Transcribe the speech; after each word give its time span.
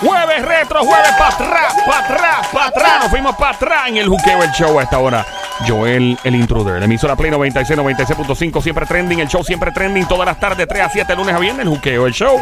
Jueves 0.00 0.42
retro, 0.46 0.82
jueves 0.82 1.12
para 1.18 1.34
atrás, 1.34 1.74
para 1.86 1.98
atrás, 1.98 2.46
para 2.52 2.66
atrás. 2.66 2.92
Nos 3.02 3.10
fuimos 3.10 3.36
para 3.36 3.54
atrás 3.54 3.88
en 3.88 3.98
el 3.98 4.08
juqueo, 4.08 4.42
el 4.42 4.50
show 4.52 4.78
a 4.78 4.84
esta 4.84 4.98
hora. 4.98 5.26
Joel, 5.68 6.18
el 6.24 6.34
intruder. 6.34 6.78
La 6.78 6.86
emisora 6.86 7.16
Play 7.16 7.30
96, 7.30 7.78
96.5, 7.78 8.62
siempre 8.62 8.86
trending. 8.86 9.18
El 9.18 9.28
show 9.28 9.44
siempre 9.44 9.72
trending. 9.72 10.06
Todas 10.06 10.24
las 10.24 10.40
tardes, 10.40 10.66
3 10.66 10.82
a 10.82 10.88
7, 10.88 11.16
lunes 11.16 11.34
a 11.34 11.38
viernes, 11.38 11.66
el 11.66 11.68
juqueo, 11.68 12.06
el 12.06 12.14
show. 12.14 12.40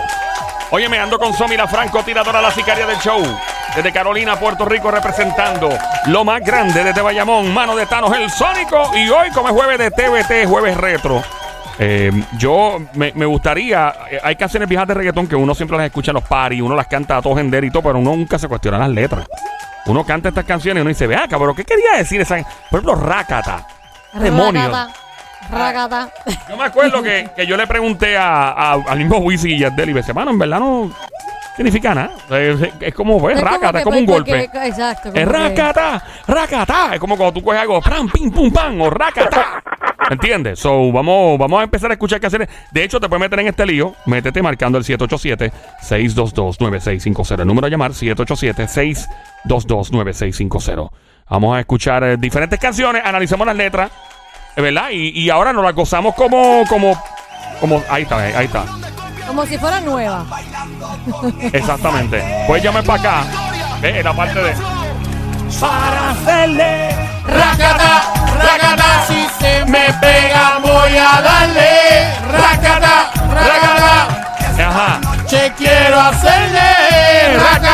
Oye, 0.70 0.88
me 0.88 0.98
ando 0.98 1.18
con 1.18 1.32
Somira 1.34 1.66
Franco, 1.66 2.02
tiradora 2.04 2.40
la 2.40 2.52
sicaria 2.52 2.86
del 2.86 2.98
show. 2.98 3.20
Desde 3.74 3.92
Carolina, 3.92 4.38
Puerto 4.38 4.64
Rico, 4.64 4.90
representando 4.90 5.68
lo 6.06 6.24
más 6.24 6.42
grande 6.42 6.84
desde 6.84 7.00
Bayamón, 7.00 7.52
mano 7.52 7.74
de 7.74 7.86
Thanos, 7.86 8.12
el 8.16 8.30
Sónico. 8.30 8.92
Y 8.94 9.08
hoy, 9.08 9.30
como 9.30 9.48
es 9.48 9.54
jueves 9.54 9.78
de 9.78 9.90
TVT, 9.90 10.46
jueves 10.46 10.76
retro. 10.76 11.22
Eh, 11.80 12.10
yo 12.38 12.78
me, 12.94 13.12
me 13.14 13.24
gustaría, 13.26 13.94
eh, 14.10 14.18
hay 14.22 14.34
canciones 14.36 14.68
viejas 14.68 14.88
de 14.88 14.94
reggaetón 14.94 15.28
que 15.28 15.36
uno 15.36 15.54
siempre 15.54 15.76
las 15.76 15.86
escucha 15.86 16.10
en 16.10 16.16
los 16.16 16.24
paris, 16.24 16.60
uno 16.60 16.74
las 16.74 16.88
canta 16.88 17.16
a 17.18 17.22
todo 17.22 17.36
gender 17.36 17.62
y 17.64 17.70
todo, 17.70 17.82
pero 17.84 17.98
uno 17.98 18.16
nunca 18.16 18.38
se 18.38 18.48
cuestiona 18.48 18.78
las 18.78 18.88
letras. 18.90 19.26
Uno 19.86 20.04
canta 20.04 20.28
estas 20.30 20.44
canciones 20.44 20.80
y 20.80 20.82
uno 20.82 20.88
dice, 20.88 21.06
vea, 21.06 21.26
cabrón, 21.28 21.54
¿qué 21.54 21.64
quería 21.64 21.92
decir 21.96 22.20
esa? 22.20 22.36
Por 22.70 22.80
ejemplo, 22.80 22.94
Rakata. 22.96 23.66
Demonios. 24.14 24.70
Ragata. 25.50 26.10
Yo 26.48 26.56
me 26.56 26.64
acuerdo 26.64 27.02
que, 27.02 27.30
que 27.34 27.46
yo 27.46 27.56
le 27.56 27.66
pregunté 27.66 28.16
a, 28.18 28.50
a- 28.50 28.72
al 28.72 28.98
mismo 28.98 29.18
Wisin 29.18 29.52
y 29.52 29.58
Yandel 29.60 29.90
y 29.90 29.94
me 29.94 30.00
dice, 30.00 30.12
mano, 30.12 30.30
en 30.32 30.38
verdad 30.38 30.58
no 30.58 30.90
significa 31.56 31.94
nada. 31.94 32.10
Es, 32.30 32.60
es- 32.60 32.72
es 32.80 32.94
como, 32.94 33.18
pues, 33.18 33.36
Es 33.38 33.42
como 33.42 33.52
Rakata, 33.54 33.72
que, 33.72 33.78
es 33.78 33.84
como 33.84 33.98
un 33.98 34.04
pues, 34.06 34.16
golpe. 34.24 34.50
exacto. 34.66 35.10
como 35.10 35.22
Es 35.22 35.28
racata, 35.28 36.02
racata. 36.26 36.90
Es 36.94 37.00
como 37.00 37.16
cuando 37.16 37.32
tú 37.32 37.42
coges 37.42 37.60
algo, 37.60 37.80
pram, 37.80 38.08
pim, 38.10 38.30
pum, 38.30 38.50
pam, 38.52 38.80
o 38.82 38.90
racata. 38.90 39.62
¿Entiendes? 40.10 40.58
So, 40.60 40.92
vamos, 40.92 41.38
vamos 41.38 41.60
a 41.60 41.64
empezar 41.64 41.90
a 41.90 41.94
escuchar 41.94 42.20
canciones. 42.20 42.48
De 42.70 42.84
hecho, 42.84 43.00
te 43.00 43.08
puedes 43.08 43.20
meter 43.20 43.40
en 43.40 43.48
este 43.48 43.66
lío. 43.66 43.94
Métete 44.06 44.40
marcando 44.42 44.78
el 44.78 44.84
787-622-9650. 44.84 47.40
El 47.40 47.46
número 47.46 47.66
a 47.66 47.70
llamar, 47.70 47.90
787-622-9650. 47.92 50.90
Vamos 51.28 51.56
a 51.56 51.60
escuchar 51.60 52.04
eh, 52.04 52.16
diferentes 52.16 52.58
canciones, 52.58 53.02
analicemos 53.04 53.46
las 53.46 53.56
letras, 53.56 53.90
eh, 54.56 54.62
¿verdad? 54.62 54.88
Y, 54.90 55.10
y 55.10 55.28
ahora 55.28 55.52
nos 55.52 55.62
las 55.62 55.74
gozamos 55.74 56.14
como, 56.14 56.64
como, 56.68 56.98
como, 57.60 57.82
ahí 57.90 58.04
está, 58.04 58.16
ahí 58.16 58.46
está. 58.46 58.64
Como 59.28 59.44
si 59.44 59.58
fuera 59.58 59.78
nueva. 59.80 60.24
Exactamente. 61.52 62.24
Puedes 62.46 62.64
llamar 62.64 62.82
para 62.82 63.00
acá. 63.00 63.24
¿eh? 63.82 63.98
En 63.98 64.04
la 64.04 64.14
parte 64.14 64.42
de. 64.42 64.54
Para 65.60 66.10
hacerle. 66.10 66.88
Racata, 67.26 68.14
racata, 68.38 68.97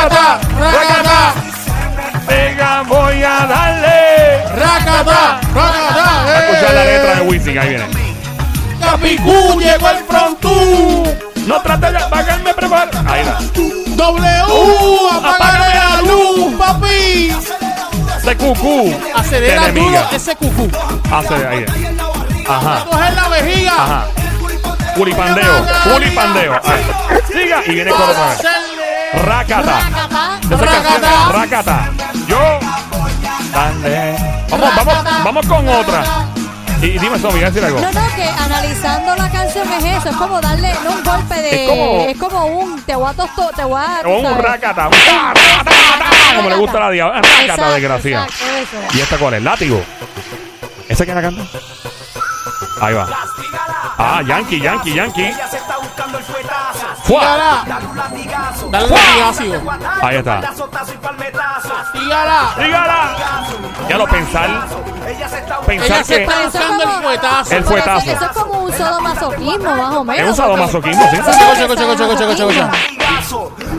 Racata, 0.05 0.39
racata, 0.59 1.33
Venga, 2.27 2.83
voy 2.83 3.23
a 3.23 3.45
darle. 3.47 4.43
racata, 4.55 5.39
racata. 5.51 6.39
Escuchar 6.39 6.73
la 6.75 6.85
letra 6.85 7.15
de 7.15 7.21
Wisin, 7.21 7.57
ahí 7.57 7.69
viene. 7.69 7.87
Capicú 8.79 9.59
llegó 9.59 9.89
el 9.89 9.97
frontú. 10.05 11.03
No 11.47 11.59
trate 11.61 11.91
de 11.91 11.97
apagarme, 11.97 12.53
prepara. 12.53 12.91
Ahí 13.07 13.23
va. 13.25 13.39
W, 13.95 14.27
apágame 15.23 15.75
la 15.75 16.01
luz, 16.03 16.53
papi. 16.55 17.31
De 18.23 18.37
cucú. 18.37 18.95
Acelera 19.15 19.71
duro 19.71 20.07
ese 20.11 20.35
cucú. 20.35 20.69
Hace 21.11 21.47
ahí. 21.47 21.65
Ajá. 22.47 22.85
Coger 22.85 23.13
la 23.13 23.27
vejiga. 23.29 23.73
Ajá. 23.73 24.05
Culipandeo. 24.95 25.65
Culipandeo. 25.91 26.61
Siga. 27.31 27.63
Y 27.65 27.71
viene 27.71 27.89
con 27.89 28.01
es 29.13 29.21
Racata. 31.31 31.89
Yo. 32.27 32.39
Dale. 33.53 34.15
Vamos, 34.49 34.75
vamos, 34.75 35.23
vamos 35.23 35.45
con 35.47 35.67
otra. 35.67 36.03
Y, 36.81 36.99
dime, 36.99 37.17
Somi, 37.17 37.35
¿vas 37.39 37.43
a 37.43 37.51
decir 37.51 37.65
algo? 37.65 37.79
No, 37.79 37.91
no, 37.91 38.15
que 38.15 38.27
analizando 38.29 39.15
la 39.15 39.29
canción 39.29 39.71
es 39.71 39.83
eso, 39.85 40.09
es 40.09 40.15
como 40.17 40.41
darle 40.41 40.75
no 40.83 40.91
un 40.91 41.03
golpe 41.03 41.35
de. 41.41 41.63
Es 41.63 41.69
como- 41.69 42.01
es 42.09 42.17
como 42.17 42.45
un. 42.45 42.81
Te 42.83 42.95
voy 42.95 43.09
a 43.09 43.13
tosto, 43.13 43.49
te 43.55 43.63
voy 43.63 43.81
a. 43.81 44.01
O 44.05 44.19
un 44.19 44.37
racata. 44.37 44.89
Como 46.35 46.49
le 46.49 46.55
gusta 46.57 46.77
a 46.77 46.81
la 46.81 46.89
diabla. 46.91 47.21
Racata, 47.21 47.69
desgracia. 47.71 48.27
¿Y 48.93 48.99
esta 48.99 49.17
cuál 49.17 49.35
es? 49.35 49.43
¿Látigo? 49.43 49.81
¿Esa 50.89 51.05
que 51.05 51.15
la 51.15 51.21
canta? 51.21 51.43
Ahí 52.81 52.93
va. 52.93 53.07
Ah, 53.97 54.21
Yankee, 54.27 54.59
Yankee, 54.59 54.93
Yankee. 54.93 55.33
¡Fua! 57.05 57.63
Dale 58.71 58.85
un 58.85 58.91
latigazo. 58.91 59.43
Ahí 60.01 60.15
está. 60.17 60.41
Dígala. 61.93 62.53
¡Dígala! 62.57 63.15
Ya 63.89 63.97
lo 63.97 64.07
pensar. 64.07 64.67
Pensar 65.65 65.87
Ella 65.87 66.03
se 66.03 66.15
que 66.15 66.23
está 66.23 66.39
lanzando 66.39 66.83
el 66.83 66.89
fuetazo. 66.89 67.55
El 67.55 67.63
Pero 67.63 67.69
fuetazo. 67.69 68.11
Eso, 68.11 68.11
eso 68.11 68.25
es 68.25 68.37
como 68.37 68.59
un 68.59 68.73
sadomasoquismo, 68.73 69.75
más 69.75 69.95
o 69.95 70.03
menos. 70.03 70.21
es 70.21 70.29
un 70.29 70.35
sadomasoquismo, 70.35 71.09
¿sí? 71.09 71.15
Escucha, 71.15 71.31
escucha, 71.31 71.63
escucha, 71.63 72.03
escucha, 72.03 72.23
escucha, 72.23 72.43
escucha. 72.43 72.71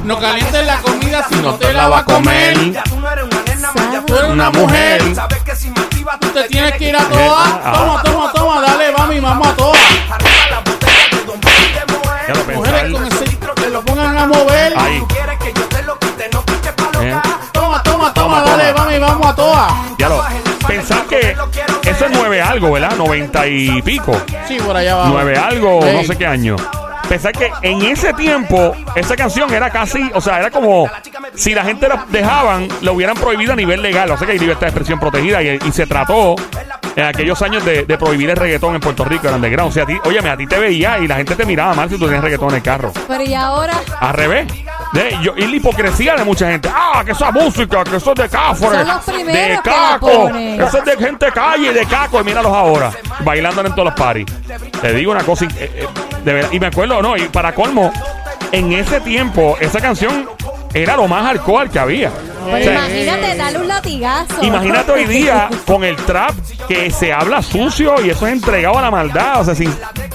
No 0.04 0.19
calientes 0.19 0.66
la 0.66 0.78
comida 0.78 1.26
si 1.28 1.34
no 1.36 1.54
te 1.54 1.72
la 1.72 1.88
va 1.88 1.98
a 1.98 2.04
comer. 2.04 2.82
Tú 4.06 4.16
eres 4.16 4.30
una 4.30 4.50
mujer. 4.50 5.02
Tú 6.20 6.28
te 6.28 6.44
tienes 6.44 6.72
que 6.75 6.88
ir 6.88 6.96
a 6.96 7.04
todas. 7.04 7.62
Toma, 7.72 8.02
toma, 8.02 8.32
toma. 8.32 8.60
Dale, 8.62 8.92
mami, 8.92 9.20
vamos 9.20 9.48
a 9.48 9.56
todas. 9.56 9.80
Ya 12.28 12.34
lo 12.34 12.44
pensar. 12.44 13.16
Lo 13.76 13.82
pongan 13.82 14.16
a 14.16 14.26
mover. 14.26 14.72
Ahí. 14.75 15.03
Eh, 17.03 17.14
Toma, 17.53 17.82
toma, 17.82 18.14
Toma. 18.14 18.41
Dale, 18.41 18.72
toma. 18.72 18.84
mami, 18.84 18.98
vamos 18.98 19.26
a 19.26 19.34
todas. 19.34 19.72
Ya 19.98 20.09
lo. 20.09 20.25
Pensar 20.66 21.04
que 21.04 21.37
eso 21.84 22.06
es 22.06 22.10
nueve 22.10 22.41
algo, 22.41 22.72
¿verdad? 22.72 22.97
Noventa 22.97 23.47
y 23.47 23.82
pico. 23.82 24.19
Sí, 24.48 24.56
por 24.59 24.75
allá 24.76 24.97
va. 24.97 25.09
Nueve 25.09 25.37
algo, 25.37 25.81
no 25.92 26.03
sé 26.04 26.16
qué 26.16 26.26
año. 26.26 26.56
Pensar 27.06 27.32
que 27.32 27.53
en 27.62 27.82
ese 27.82 28.14
tiempo, 28.14 28.75
esa 28.97 29.14
canción 29.14 29.53
era 29.53 29.70
casi, 29.70 30.10
o 30.14 30.20
sea, 30.20 30.41
era 30.41 30.50
como 30.50 30.91
si 31.34 31.54
la 31.54 31.62
gente 31.62 31.87
la 31.87 32.04
dejaban, 32.08 32.69
la 32.81 32.91
hubieran 32.93 33.16
prohibido 33.16 33.53
a 33.53 33.56
nivel 33.56 33.82
legal. 33.82 34.10
O 34.10 34.16
sea 34.16 34.26
que 34.26 34.32
hay 34.32 34.38
libertad 34.38 34.62
de 34.62 34.69
expresión 34.69 34.98
protegida 34.98 35.43
y, 35.43 35.58
y 35.64 35.72
se 35.72 35.87
trató 35.87 36.34
en 36.96 37.04
aquellos 37.04 37.40
años 37.42 37.64
de, 37.64 37.84
de 37.84 37.98
prohibir 37.98 38.30
el 38.30 38.36
reggaetón 38.36 38.74
en 38.74 38.80
Puerto 38.80 39.04
Rico, 39.04 39.28
en 39.28 39.34
underground. 39.34 39.70
O 39.70 39.74
sea, 39.74 39.82
a 39.84 39.86
ti, 39.86 39.98
óyeme, 40.04 40.30
a 40.30 40.36
ti 40.36 40.46
te 40.46 40.58
veía 40.58 40.98
y 40.98 41.06
la 41.06 41.16
gente 41.16 41.36
te 41.36 41.44
miraba 41.44 41.74
mal 41.74 41.88
si 41.90 41.98
tú 41.98 42.06
tenías 42.06 42.22
reggaetón 42.24 42.48
en 42.50 42.54
el 42.56 42.62
carro. 42.62 42.92
Pero 43.06 43.22
y 43.22 43.34
ahora. 43.34 43.74
Al 44.00 44.14
revés. 44.14 44.46
De- 44.92 45.16
yo- 45.22 45.34
y 45.36 45.46
la 45.46 45.56
hipocresía 45.56 46.14
de 46.16 46.24
mucha 46.24 46.50
gente. 46.50 46.70
Ah, 46.74 47.02
que 47.04 47.12
esa 47.12 47.30
música, 47.30 47.84
que 47.84 47.96
eso 47.96 48.12
es 48.12 48.22
de 48.22 48.28
cáfores. 48.28 48.86
De 49.26 49.60
caco. 49.62 50.28
Eso 50.30 50.78
es 50.78 50.84
de 50.84 50.96
gente 50.96 51.26
calle, 51.32 51.72
de 51.72 51.84
caco. 51.86 52.20
Y 52.20 52.24
míralos 52.24 52.52
ahora. 52.52 52.90
Bailando 53.20 53.60
en 53.62 53.72
todos 53.74 53.84
los 53.86 53.94
paris. 53.94 54.26
Te 54.80 54.92
digo 54.94 55.12
una 55.12 55.22
cosa. 55.22 55.44
eh, 55.44 55.50
eh, 55.58 55.86
de 56.24 56.32
verdad, 56.32 56.48
y 56.52 56.58
me 56.60 56.66
acuerdo, 56.68 57.02
no, 57.02 57.16
y 57.16 57.22
para 57.28 57.52
colmo, 57.54 57.92
en 58.52 58.72
ese 58.72 59.00
tiempo, 59.00 59.56
esa 59.60 59.80
canción 59.80 60.28
era 60.72 60.96
lo 60.96 61.06
más 61.08 61.26
alcohol 61.26 61.68
que 61.70 61.78
había. 61.78 62.10
Pero 62.50 62.72
imagínate, 62.72 63.36
dale 63.36 63.58
un 63.58 63.68
latigazo. 63.68 64.42
Imagínate 64.42 64.92
hoy 64.92 65.04
día 65.04 65.48
con 65.66 65.84
el 65.84 65.96
trap 65.96 66.32
que 66.68 66.90
se 66.90 67.12
habla 67.12 67.42
sucio 67.42 67.94
y 68.04 68.10
eso 68.10 68.26
es 68.26 68.32
entregado 68.32 68.78
a 68.78 68.82
la 68.82 68.90
maldad. 68.90 69.40
O 69.40 69.44
sea, 69.44 69.54
sin 69.54 69.72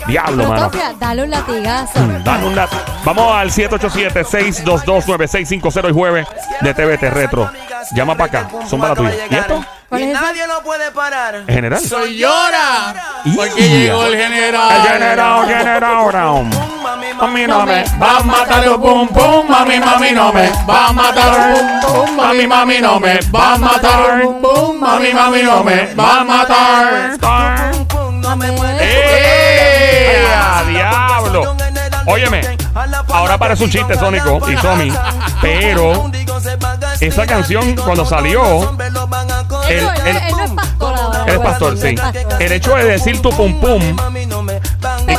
diablo, 0.07 0.37
Pero, 0.37 0.49
mano. 0.49 0.63
Sofía, 0.65 0.93
dale 0.99 1.23
un 1.23 1.29
latigazo. 1.29 1.99
Dame 2.23 2.47
un 2.47 2.55
dato. 2.55 2.75
Vamos 3.05 3.35
al 3.35 3.51
787-622-9650 3.51 5.85
el 5.85 5.93
jueves 5.93 6.27
de 6.61 6.73
TVT 6.73 7.03
Retro. 7.13 7.51
Llama 7.93 8.15
para 8.15 8.39
acá. 8.39 8.49
Son 8.67 8.79
para 8.79 8.95
tuya. 8.95 9.11
¿Y 9.29 9.35
esto? 9.35 9.63
¿Cuál 9.89 10.01
Y 10.01 10.05
es 10.05 10.11
esa? 10.11 10.21
nadie 10.21 10.47
lo 10.47 10.63
puede 10.63 10.89
parar. 10.91 11.35
¿En 11.35 11.47
general? 11.47 11.79
Soy 11.81 12.17
llora. 12.17 12.93
Porque 13.35 13.69
llegó 13.69 14.05
el 14.05 14.15
general. 14.17 14.71
El 14.71 14.81
general, 14.93 15.47
general. 15.47 16.45
mí 17.27 17.45
no 17.47 17.65
me 17.65 17.83
Va 18.01 18.17
a 18.17 18.23
matar 18.23 18.63
el 18.63 18.75
pum 18.79 19.07
pum, 19.07 19.47
mami, 19.49 19.79
mami 19.79 20.11
no 20.11 20.33
me 20.33 20.49
va 20.69 20.87
a 20.87 20.93
matar 20.93 21.33
el 21.33 21.53
pum 21.81 21.93
pum, 22.05 22.15
mami, 22.17 22.47
mami 22.47 22.81
no 22.81 22.99
me 22.99 23.19
va 23.33 23.53
a 23.53 23.57
matar 23.57 24.09
el 24.21 24.21
pum 24.27 24.41
pum, 24.41 24.79
mami, 24.79 25.13
mami 25.13 25.43
no 25.43 25.63
me 25.63 25.93
va 25.95 26.19
a 26.19 26.23
matar. 26.23 27.11
No 28.21 28.35
me. 28.37 28.47
¡Eh! 28.79 30.25
¡A 30.35 30.63
diablo! 30.67 31.55
Óyeme, 32.07 32.41
ahora 33.13 33.37
parece 33.37 33.63
un 33.63 33.69
chiste, 33.69 33.95
Sónico 33.95 34.39
y 34.49 34.57
Somi, 34.57 34.91
pero 35.41 36.09
esa 36.99 37.25
canción 37.27 37.75
cuando 37.75 38.05
salió, 38.05 38.71
el, 39.69 39.77
el- 40.05 40.21
no 40.79 41.25
es 41.27 41.39
pastor 41.39 41.77
sí. 41.77 41.95
El 42.39 42.51
hecho 42.51 42.75
de 42.75 42.85
decir 42.85 43.21
tu 43.21 43.29
pum 43.31 43.59
pum, 43.61 43.81
¿en 44.15 44.30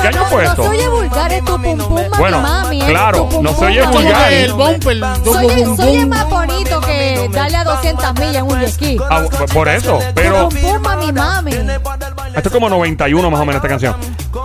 qué 0.03 0.09
año 0.09 0.25
fue 0.27 0.45
No 0.45 0.51
esto? 0.51 0.63
se 0.65 0.69
oye 0.69 0.89
vulgar, 0.89 1.33
es 1.33 1.45
tu 1.45 1.53
pum 1.63 1.79
pum, 1.79 1.95
mami, 1.95 2.09
Bueno, 2.19 2.41
mami. 2.41 2.79
es 2.81 2.85
claro, 2.87 3.19
tu 3.19 3.29
pum, 3.29 3.43
no 3.45 3.55
se 3.55 3.65
oye 3.65 3.83
mami, 3.85 3.97
vulgar. 3.97 4.21
mami. 4.23 4.35
el 4.35 4.53
bumper, 4.53 4.97
Soy, 5.25 5.77
soy 5.77 6.07
más 6.07 6.29
bonito 6.29 6.81
que 6.81 7.29
darle 7.33 7.57
a 7.57 7.65
200 7.65 8.15
millas 8.15 8.37
en 8.37 8.43
un 8.45 8.61
jet 8.61 8.71
ski. 8.71 8.99
Ah, 9.11 9.23
por 9.53 9.69
eso, 9.69 9.99
pero 10.15 10.49
Pum 10.49 10.61
pum, 10.61 10.83
mami, 10.83 11.13
mami. 11.13 11.53
esto 11.53 12.49
es 12.49 12.51
como 12.53 12.69
91 12.69 13.31
más 13.31 13.41
o 13.41 13.45
menos 13.45 13.57
esta 13.57 13.69
canción. 13.69 13.97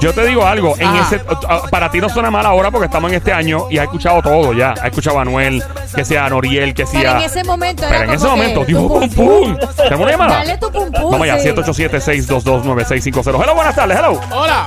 Yo 0.02 0.14
te 0.14 0.26
digo 0.26 0.46
algo, 0.46 0.76
en 0.78 0.88
Ah. 0.88 1.02
ese, 1.08 1.22
ah, 1.50 1.62
para 1.72 1.90
ti 1.90 2.00
no 2.00 2.10
suena 2.10 2.30
mal 2.30 2.46
ahora 2.46 2.70
porque 2.70 2.86
estamos 2.86 3.10
en 3.12 3.18
este 3.18 3.34
año 3.34 3.66
y 3.70 3.78
has 3.78 3.86
escuchado 3.86 4.22
todo 4.22 4.54
ya. 4.54 4.72
Has 4.72 4.86
escuchado 4.86 5.18
a 5.18 5.22
Anuel, 5.24 5.64
que 5.96 6.06
sea 6.06 6.26
a 6.26 6.30
Noriel, 6.30 6.74
que 6.74 6.86
sea. 6.86 7.00
Pero 7.02 7.12
en 7.18 7.22
ese 7.24 7.44
momento 7.44 7.84
era 7.84 7.92
Pero 7.98 8.04
en 8.04 8.16
ese 8.16 8.26
como 8.26 8.38
momento, 8.38 8.66
dijo 8.66 8.88
pum 8.88 9.10
pum. 9.10 9.58
¿Tenemos 9.78 10.00
una 10.02 10.12
llamada? 10.12 10.34
Dale 10.36 10.58
tu 10.58 10.72
pum 10.72 10.92
pum. 10.92 11.12
Vamos 11.12 11.22
allá, 11.22 11.40
sí. 11.40 11.48
787-622-9650. 11.50 13.42
Hello, 13.44 13.56
buenas 13.56 13.76
tardes, 13.76 13.98
hello. 13.98 14.20
Hola. 14.32 14.66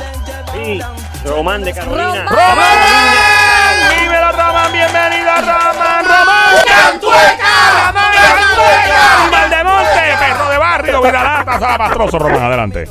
Sí, 0.64 0.80
Román 1.24 1.62
de 1.64 1.72
Carolina. 1.72 2.26
Román. 2.26 3.98
¡Dímelo, 3.98 4.32
Román! 4.32 4.72
¡Bienvenida, 4.72 5.36
Román! 5.40 6.04
¡Román! 6.04 6.54
¡Cantueca! 6.66 7.52
¡Román 7.86 8.12
Cantueca! 8.14 9.30
¡Valdemonte! 9.32 10.16
¡Perro 10.18 10.50
de 10.50 10.58
barrio! 10.58 11.02
¡Vidalata! 11.02 11.52
¡Salapastroso, 11.60 12.18
Román! 12.18 12.42
Adelante. 12.42 12.88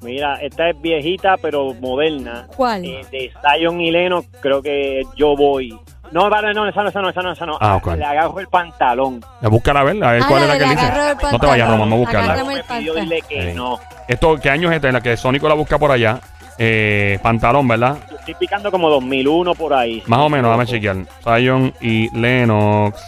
Mira, 0.00 0.34
esta 0.36 0.70
es 0.70 0.80
viejita 0.80 1.36
pero 1.40 1.74
moderna. 1.74 2.46
¿Cuál? 2.56 2.84
Eh, 2.84 3.04
de 3.10 3.32
Zion 3.42 3.80
y 3.80 3.90
Leno, 3.90 4.24
creo 4.40 4.62
que 4.62 5.02
yo 5.16 5.36
voy. 5.36 5.78
No, 6.10 6.30
vale, 6.30 6.54
no, 6.54 6.66
esa 6.66 6.82
no, 6.82 6.88
esa 6.88 7.02
no, 7.02 7.10
esa 7.10 7.20
no, 7.20 7.32
esa 7.32 7.44
no. 7.46 7.58
Ah, 7.60 7.76
ok. 7.76 7.94
Le 7.94 8.04
agarro 8.04 8.40
el 8.40 8.46
pantalón. 8.48 9.20
Búscala 9.42 9.80
a 9.80 9.84
ver, 9.84 10.02
a 10.02 10.12
ver 10.12 10.22
Ah, 10.22 10.26
cuál 10.28 10.40
la 10.48 10.54
es 10.54 10.60
la 10.62 10.66
que 10.66 10.74
le 10.74 10.80
dice. 10.80 11.32
No 11.32 11.38
te 11.38 11.46
vayas, 11.46 11.68
Román, 11.68 11.92
a 11.92 11.96
buscarla. 11.96 12.32
Agárrame 12.32 12.54
el 12.54 12.64
Me 12.68 12.78
pidió 12.78 12.94
dile 12.94 13.22
que 13.28 13.54
no. 13.54 13.78
Esto, 14.06 14.36
¿qué 14.40 14.48
año 14.50 14.70
es 14.70 14.76
este? 14.76 14.88
En 14.88 14.94
la 14.94 15.00
que 15.02 15.16
Sónico 15.16 15.48
la 15.48 15.54
busca 15.54 15.78
por 15.78 15.90
allá. 15.90 16.18
Eh, 16.58 17.18
pantalón, 17.22 17.68
¿verdad? 17.68 17.98
Estoy 18.18 18.34
picando 18.34 18.70
como 18.70 18.88
2001 18.90 19.54
por 19.54 19.72
ahí. 19.74 20.02
Más 20.06 20.20
o 20.20 20.28
menos, 20.28 20.50
dame 20.50 20.66
chequear. 20.66 20.96
Zion 21.22 21.72
y 21.80 22.08
Lennox. 22.18 23.00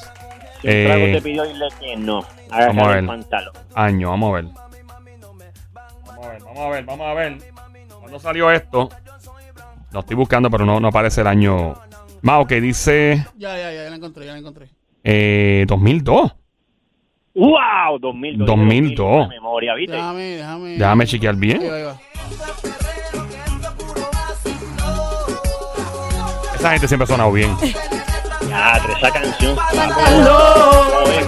Si 0.63 0.69
un 0.69 0.85
trago 0.85 1.05
Eh, 1.07 1.13
te 1.15 1.23
pidió 1.23 1.43
que 1.81 1.97
no. 1.97 2.23
vamos 2.51 2.85
a 2.85 2.89
ver. 2.89 2.99
el 2.99 3.07
pantalón. 3.07 3.53
Año, 3.75 4.11
vamos 4.11 4.31
a 4.31 4.35
ver. 4.37 4.45
Vamos 6.05 6.27
a 6.27 6.29
ver, 6.31 6.43
vamos 6.45 6.59
a 6.61 6.69
ver, 6.71 6.85
vamos 6.85 7.07
a 7.07 7.15
ver. 7.15 7.39
¿Cuándo 7.99 8.19
salió 8.21 8.51
esto? 8.51 8.89
Lo 9.93 10.01
estoy 10.01 10.17
buscando, 10.17 10.49
pero 10.51 10.65
no, 10.65 10.79
no 10.79 10.89
aparece 10.89 11.23
el 11.23 11.27
año. 11.27 11.75
Más, 12.23 12.47
que 12.47 12.61
dice 12.61 13.25
Ya, 13.37 13.57
ya, 13.57 13.73
ya, 13.73 13.85
ya 13.85 13.91
la 13.91 13.97
encontré, 13.97 14.27
ya 14.27 14.33
la 14.33 14.39
encontré. 14.39 14.69
eh, 15.03 15.65
2002. 15.67 16.35
¡Wow! 17.35 17.99
2002. 18.01 18.47
2002. 18.47 19.29
De 19.29 19.35
memoria, 19.35 19.75
¿viste? 19.75 19.95
Déjame, 19.97 20.23
déjame. 20.23 20.69
Déjame 20.79 21.07
chequear 21.07 21.35
Ahí 21.35 21.41
bien. 21.41 21.61
va, 21.63 21.77
ahí 21.77 21.83
va. 21.85 21.97
Esa 26.61 26.73
gente 26.73 26.89
siempre 26.89 27.05
ha 27.05 27.07
sonado 27.07 27.33
bien. 27.33 27.57
Ya, 28.49 28.77
esa 28.99 29.11
canción. 29.11 29.57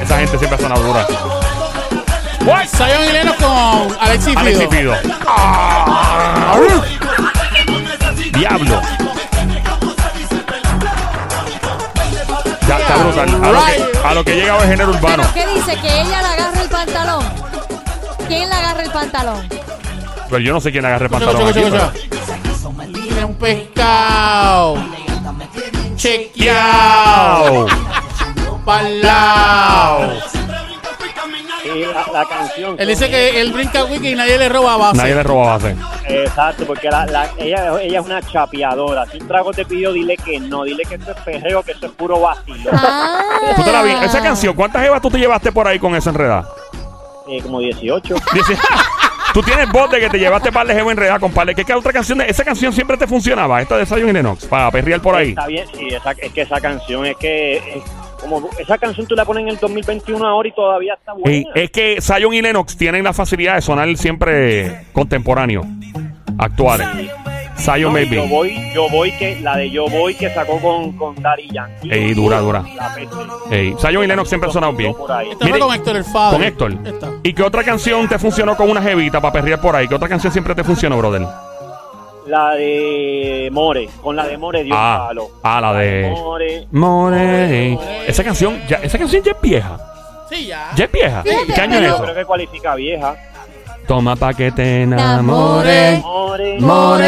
Esa 0.02 0.19
gente 0.19 0.38
siempre 0.38 0.55
ha 0.55 0.58
sonado 0.58 0.82
dura. 0.82 1.06
What? 2.44 2.67
Zion 2.69 3.05
y 3.08 3.12
Leno 3.12 3.34
con 3.37 3.96
Alexis 3.99 4.37
Alexis 4.37 4.69
Fido. 4.69 4.94
Fido. 4.94 5.14
Ah. 5.26 6.58
Diablo. 8.34 8.81
Ya 12.69 12.79
está 12.79 12.96
brutal. 12.96 13.29
A 13.43 13.52
lo 13.52 13.64
que, 13.64 14.08
a 14.08 14.14
lo 14.14 14.25
que 14.25 14.34
llega 14.37 14.56
el 14.58 14.69
género 14.69 14.90
urbano. 14.90 15.23
¿Pero 15.32 15.46
qué 15.46 15.55
dice? 15.55 15.76
Que 15.81 16.00
ella 16.02 16.20
le 16.20 16.29
agarre 16.29 16.61
el 16.62 16.69
pantalón. 16.69 17.25
¿Quién 18.29 18.49
le 18.50 18.55
agarra 18.55 18.82
el 18.82 18.90
pantalón? 18.90 19.49
Pero 20.29 20.38
yo 20.40 20.52
no 20.52 20.61
sé 20.61 20.70
quién 20.73 20.84
agarra 20.84 21.06
el 21.06 21.12
Escucha, 21.12 21.26
pantalón. 21.32 21.56
escucha, 21.56 21.87
aquí, 21.88 21.99
escucha. 22.11 23.02
Tiene 23.02 23.25
un 23.25 23.34
pescado. 23.37 24.92
Chequeado. 26.03 27.67
Palao. 28.65 30.11
Y 31.65 31.85
la, 31.85 32.05
la 32.13 32.25
canción. 32.29 32.75
Él 32.77 32.89
dice 32.89 33.09
que 33.09 33.41
él 33.41 33.53
brinca 33.53 33.85
wiki 33.85 34.09
y 34.09 34.15
nadie 34.17 34.37
le 34.37 34.49
roba 34.49 34.77
base. 34.77 34.97
Nadie 34.97 35.15
le 35.15 35.23
roba 35.23 35.53
base. 35.59 35.77
Exacto, 36.09 36.65
porque 36.67 36.91
la, 36.91 37.07
la- 37.07 37.31
ella, 37.39 37.81
ella 37.81 38.01
es 38.01 38.05
una 38.05 38.21
chapeadora. 38.21 39.07
Si 39.07 39.19
un 39.19 39.29
trago 39.29 39.53
te 39.53 39.65
pidió, 39.65 39.93
dile 39.93 40.17
que 40.17 40.41
no. 40.41 40.65
Dile 40.65 40.83
que 40.87 40.97
esto 40.97 41.13
es 41.13 41.21
perreo, 41.21 41.63
que 41.63 41.71
esto 41.71 41.87
es 41.87 41.93
puro 41.93 42.19
vacilo. 42.19 42.71
Ah. 42.73 43.21
¿Tú 43.55 43.63
te 43.63 43.71
la 43.71 43.83
vi? 43.85 43.93
Esa 43.93 44.21
canción, 44.21 44.57
¿cuántas 44.57 44.85
evas 44.85 45.01
tú 45.01 45.09
te 45.09 45.19
llevaste 45.19 45.53
por 45.53 45.69
ahí 45.69 45.79
con 45.79 45.95
esa 45.95 46.11
enredada? 46.11 46.49
Eh, 47.29 47.41
como 47.43 47.61
18. 47.61 48.17
Dice, 48.35 48.57
"Ja, 48.57 48.85
tú 49.32 49.43
tienes 49.43 49.70
voz 49.70 49.90
de 49.90 50.00
que 50.00 50.08
te 50.11 50.19
llevaste 50.19 50.50
par 50.52 50.67
de 50.67 50.75
jevo 50.75 50.90
enredada, 50.90 51.19
compadre. 51.19 51.55
¿Qué, 51.55 51.64
qué 51.64 51.75
otra 51.75 51.93
canción? 51.93 52.19
de- 52.19 52.26
esa 52.29 52.44
canción 52.44 52.73
siempre 52.73 52.96
te 52.96 53.06
funcionaba, 53.06 53.61
esta 53.62 53.76
de 53.76 53.87
Zion 53.87 54.08
y 54.08 54.12
Lennox, 54.12 54.46
para 54.46 54.70
perrear 54.70 55.00
por 55.00 55.14
ahí. 55.14 55.31
Está 55.31 55.46
bien, 55.46 55.67
sí, 55.76 55.88
esa, 55.88 56.12
es 56.12 56.32
que 56.32 56.43
esa 56.43 56.61
canción 56.61 57.06
es 57.06 57.17
que. 57.17 57.56
es 57.56 57.82
como 58.20 58.49
esa 58.56 58.79
canción 58.79 59.05
tú 59.06 59.17
la 59.17 59.25
pones 59.25 59.43
en 59.43 59.49
el 59.49 59.58
2021 59.58 60.25
ahora 60.25 60.49
y 60.49 60.52
todavía 60.52 60.94
está 60.94 61.12
buena. 61.12 61.29
Ey, 61.31 61.44
es 61.56 61.70
que 61.70 61.99
Zion 62.00 62.32
y 62.34 62.40
Lennox 62.43 62.76
tienen 62.76 63.02
la 63.02 63.12
facilidad 63.12 63.56
de 63.56 63.62
sonar 63.62 63.88
siempre 63.96 64.82
contemporáneo, 64.93 65.62
actuales. 66.38 66.87
Zion 67.62 67.93
No, 67.93 67.99
y 68.00 68.09
yo 68.09 68.20
Baby. 68.23 68.29
voy, 68.29 68.73
yo 68.75 68.88
voy 68.91 69.12
que 69.12 69.41
la 69.41 69.56
de 69.56 69.70
yo 69.70 69.87
voy 69.88 70.14
que 70.14 70.29
sacó 70.35 70.59
con, 70.61 70.93
con 70.93 71.14
Daddy 71.14 71.49
Yankee. 71.53 71.91
Ey, 71.93 72.12
dura, 72.14 72.41
dura. 72.41 72.64
La. 72.76 72.97
Ey, 73.50 73.75
Zion 73.79 74.05
y 74.05 74.06
Lennox 74.06 74.29
siempre 74.29 74.49
han 74.49 74.53
sonado 74.53 74.73
bien. 74.73 74.94
Esta 75.31 75.44
Mire, 75.44 75.59
con 75.61 75.75
Héctor 75.75 75.97
el 75.97 76.05
Father. 76.05 76.32
Con 76.38 76.43
Héctor. 76.47 76.73
Esta. 76.85 77.09
¿Y 77.23 77.32
qué 77.32 77.43
otra 77.43 77.62
canción 77.64 78.09
te 78.09 78.19
funcionó 78.19 78.56
con 78.56 78.69
una 78.70 78.82
jevita 78.82 79.20
para 79.20 79.32
perrear 79.32 79.61
por 79.61 79.76
ahí? 79.76 79.87
¿Qué 79.88 79.94
otra 79.94 80.09
canción 80.09 80.32
siempre 80.32 80.55
te 80.55 80.64
funcionó, 80.64 80.99
brother? 80.99 81.23
La 82.26 82.50
de 82.55 83.49
More, 83.53 83.88
con 84.00 84.15
la 84.15 84.26
de 84.26 84.38
More 84.38 84.62
dio 84.62 84.75
Ah, 84.76 85.06
palo. 85.08 85.29
ah, 85.43 85.61
la 85.61 85.73
de- 85.75 86.11
More. 86.11 86.67
More. 86.70 87.79
Esa 88.06 88.23
canción, 88.23 88.61
ya, 88.69 88.76
esa 88.76 88.97
canción 88.99 89.23
ya 89.25 89.32
es 89.32 89.41
vieja. 89.41 89.76
Sí, 90.31 90.47
ya. 90.47 90.70
¿Ya 90.76 90.85
es 90.85 90.93
vieja? 90.93 91.23
¿Qué 91.25 91.61
año 91.61 91.79
es 91.79 91.88
Yo 91.88 92.03
creo 92.03 92.15
que 92.15 92.25
cualifica 92.25 92.75
vieja. 92.76 93.17
Toma 93.87 94.17
pa' 94.17 94.32
que 94.34 94.52
te 94.52 94.82
Enamore. 94.82 95.99
More. 95.99 96.61
More. 96.61 97.05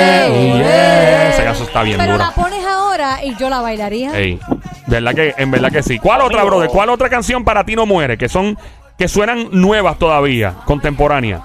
yeah. 0.58 1.30
Esa 1.30 1.44
canción 1.44 1.66
está 1.68 1.82
bien 1.82 1.98
Pero 1.98 2.12
dura. 2.12 2.26
la 2.26 2.30
pones 2.34 2.64
ahora 2.66 3.24
y 3.24 3.34
yo 3.36 3.48
la 3.48 3.60
bailaría. 3.60 4.16
Ey, 4.18 4.38
verdad 4.86 5.14
que, 5.14 5.34
en 5.36 5.50
verdad 5.50 5.70
que 5.70 5.82
sí. 5.82 5.98
¿Cuál 5.98 6.20
otra, 6.22 6.44
brother? 6.44 6.68
¿Cuál 6.68 6.90
otra 6.90 7.08
canción 7.08 7.44
para 7.44 7.64
ti 7.64 7.74
no 7.76 7.86
muere? 7.86 8.18
Que 8.18 8.28
son, 8.28 8.58
que 8.98 9.08
suenan 9.08 9.48
nuevas 9.52 9.98
todavía, 9.98 10.54
contemporáneas. 10.64 11.42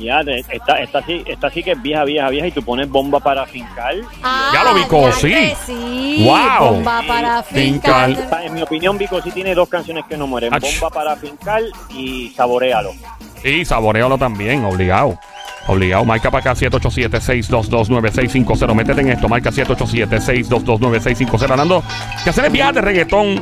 Ya, 0.00 0.22
de- 0.22 0.44
esta, 0.48 0.78
esta, 0.80 1.02
sí, 1.04 1.24
esta 1.26 1.50
sí 1.50 1.62
que 1.62 1.72
es 1.72 1.82
vieja, 1.82 2.04
vieja, 2.04 2.28
vieja 2.30 2.46
y 2.46 2.52
tú 2.52 2.62
pones 2.62 2.88
bomba 2.88 3.18
para 3.20 3.46
fincar. 3.46 3.94
Ah, 4.22 4.50
Ya 4.52 4.62
lo 4.64 4.74
vi, 4.74 4.82
sí. 5.12 5.28
que 5.30 5.56
sí. 5.66 6.24
Wow. 6.24 6.74
Bomba 6.74 7.02
para 7.06 7.42
Fincar. 7.42 8.06
fincar. 8.06 8.26
O 8.26 8.28
sea, 8.28 8.44
En 8.44 8.54
mi 8.54 8.62
opinión, 8.62 8.96
Vico 8.98 9.20
sí 9.22 9.30
tiene 9.32 9.54
dos 9.54 9.68
canciones 9.68 10.04
que 10.08 10.16
no 10.16 10.26
mueren. 10.28 10.52
Ach. 10.54 10.60
Bomba 10.62 10.90
para 10.90 11.16
fincar 11.16 11.62
y 11.90 12.28
Saborealo. 12.30 12.92
Sí, 13.42 13.64
saborealo 13.64 14.16
también, 14.18 14.64
obligado. 14.64 15.18
Obligado. 15.66 16.04
Marca 16.04 16.30
para 16.30 16.52
acá 16.52 16.60
787-622-9650. 16.60 18.74
Métete 18.74 19.00
en 19.02 19.08
esto. 19.10 19.28
Marca 19.28 19.50
787-622-9650. 19.50 21.50
Hablando 21.50 21.82
canciones 22.24 22.52
viejas 22.52 22.74
de 22.74 22.80
reggaetón 22.80 23.40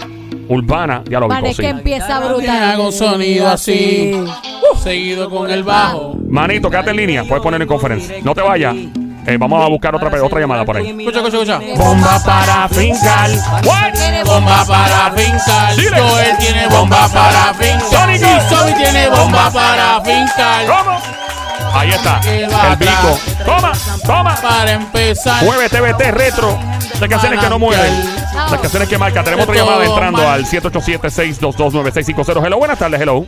urbana. 0.48 1.02
Ya 1.08 1.20
lo 1.20 1.28
vi, 1.28 1.34
Vale, 1.34 1.54
sí. 1.54 1.62
que 1.62 1.68
empieza 1.68 2.16
Hago 2.16 2.36
brutal. 2.36 2.80
un 2.80 2.92
sonido 2.92 3.46
así. 3.48 4.12
Seguido 4.82 5.30
con 5.30 5.50
el 5.50 5.62
bajo. 5.62 6.16
Manito, 6.28 6.68
quédate 6.70 6.90
en 6.90 6.96
línea. 6.96 7.24
Puedes 7.24 7.42
poner 7.42 7.62
en 7.62 7.68
conferencia. 7.68 8.16
No 8.22 8.34
te 8.34 8.42
vayas. 8.42 8.74
Eh, 9.26 9.36
vamos 9.38 9.64
a 9.64 9.68
buscar 9.68 9.92
otra, 9.92 10.22
otra 10.22 10.40
llamada 10.40 10.64
por 10.64 10.76
ahí. 10.76 10.88
Escucha, 10.88 11.18
escucha, 11.18 11.56
escucha. 11.56 11.74
Bomba 11.76 12.22
para 12.24 12.68
fincar. 12.68 13.28
What? 13.64 13.92
Tiene 13.94 14.22
Bomba 14.22 14.64
para 14.64 15.10
fincar. 15.10 15.74
Dile. 15.74 16.00
Joel 16.00 16.36
tiene 16.38 16.68
bomba 16.68 17.08
para 17.08 17.52
fincar. 17.54 17.90
Sonic. 17.90 18.22
Y 18.22 18.40
Zoe 18.48 18.72
tiene 18.74 19.08
bomba 19.08 19.50
para 19.50 20.00
fincar. 20.02 20.66
¿Cómo? 20.66 21.00
Ahí 21.74 21.90
está. 21.90 22.20
El 22.24 22.76
bico. 22.76 23.18
Toma, 23.44 23.72
toma. 24.04 24.36
Para 24.36 24.70
empezar. 24.72 25.42
Mueve 25.42 25.68
TVT 25.70 26.12
retro. 26.12 26.56
Las 27.00 27.10
canciones 27.10 27.40
que 27.40 27.50
no 27.50 27.58
mueren. 27.58 27.92
Las 28.32 28.60
canciones 28.60 28.88
que 28.88 28.96
marca. 28.96 29.24
Tenemos 29.24 29.48
otra 29.48 29.56
llamada 29.56 29.84
entrando 29.84 30.28
al 30.28 30.46
787-622-9650. 30.46 32.46
Hello, 32.46 32.58
buenas 32.58 32.78
tardes. 32.78 33.00
Hello. 33.00 33.26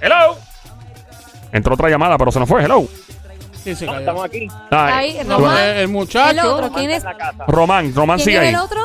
Hello. 0.00 0.38
Entró 1.52 1.74
otra 1.74 1.90
llamada, 1.90 2.16
pero 2.16 2.32
se 2.32 2.38
nos 2.38 2.48
fue. 2.48 2.64
Hello. 2.64 2.88
Sí, 3.64 3.74
se 3.74 3.84
No, 3.86 3.92
cayó. 3.92 4.00
estamos 4.00 4.24
aquí. 4.24 4.48
Ah, 4.70 4.86
Ahí, 4.96 5.18
No, 5.26 5.38
Román. 5.38 5.58
el, 5.58 5.64
el 5.70 5.76
El 5.78 5.88
muchacho. 5.88 6.54
otro, 6.54 6.72
¿quién 6.72 6.90
es? 6.90 7.02
Román, 7.46 7.94
Román 7.94 8.16
¿Quién 8.18 8.24
sigue 8.24 8.38
ahí. 8.38 8.48
el 8.48 8.56
otro? 8.56 8.80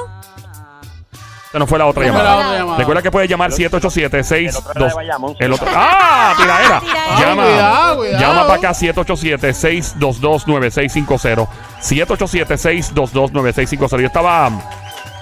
Se 1.51 1.60
nos 1.60 1.70
fue 1.70 1.79
la 1.79 1.86
otra 1.86 2.03
Fue 2.03 2.12
la 2.12 2.17
llamada. 2.17 2.38
otra 2.48 2.58
llamada. 2.60 2.77
Recuerda 2.79 3.01
que 3.01 3.12
puedes 3.12 3.29
llamar 3.29 3.51
787 3.53 4.50
El 4.50 4.55
otro 4.58 4.72
era 4.75 4.88
de 4.89 4.94
Bayamón. 4.94 5.36
El 5.39 5.53
otro. 5.53 5.67
¡Ah! 5.74 6.34
Tiradera. 6.36 6.82
Llama. 7.17 7.44
Cuidado, 7.46 7.96
cuidado. 7.98 8.20
Llama 8.20 8.41
para 8.48 8.53
acá 8.55 8.72
787-622-9650. 8.74 11.48
787-622-9650. 11.82 14.00
Yo 14.01 14.08
estaba 14.08 14.50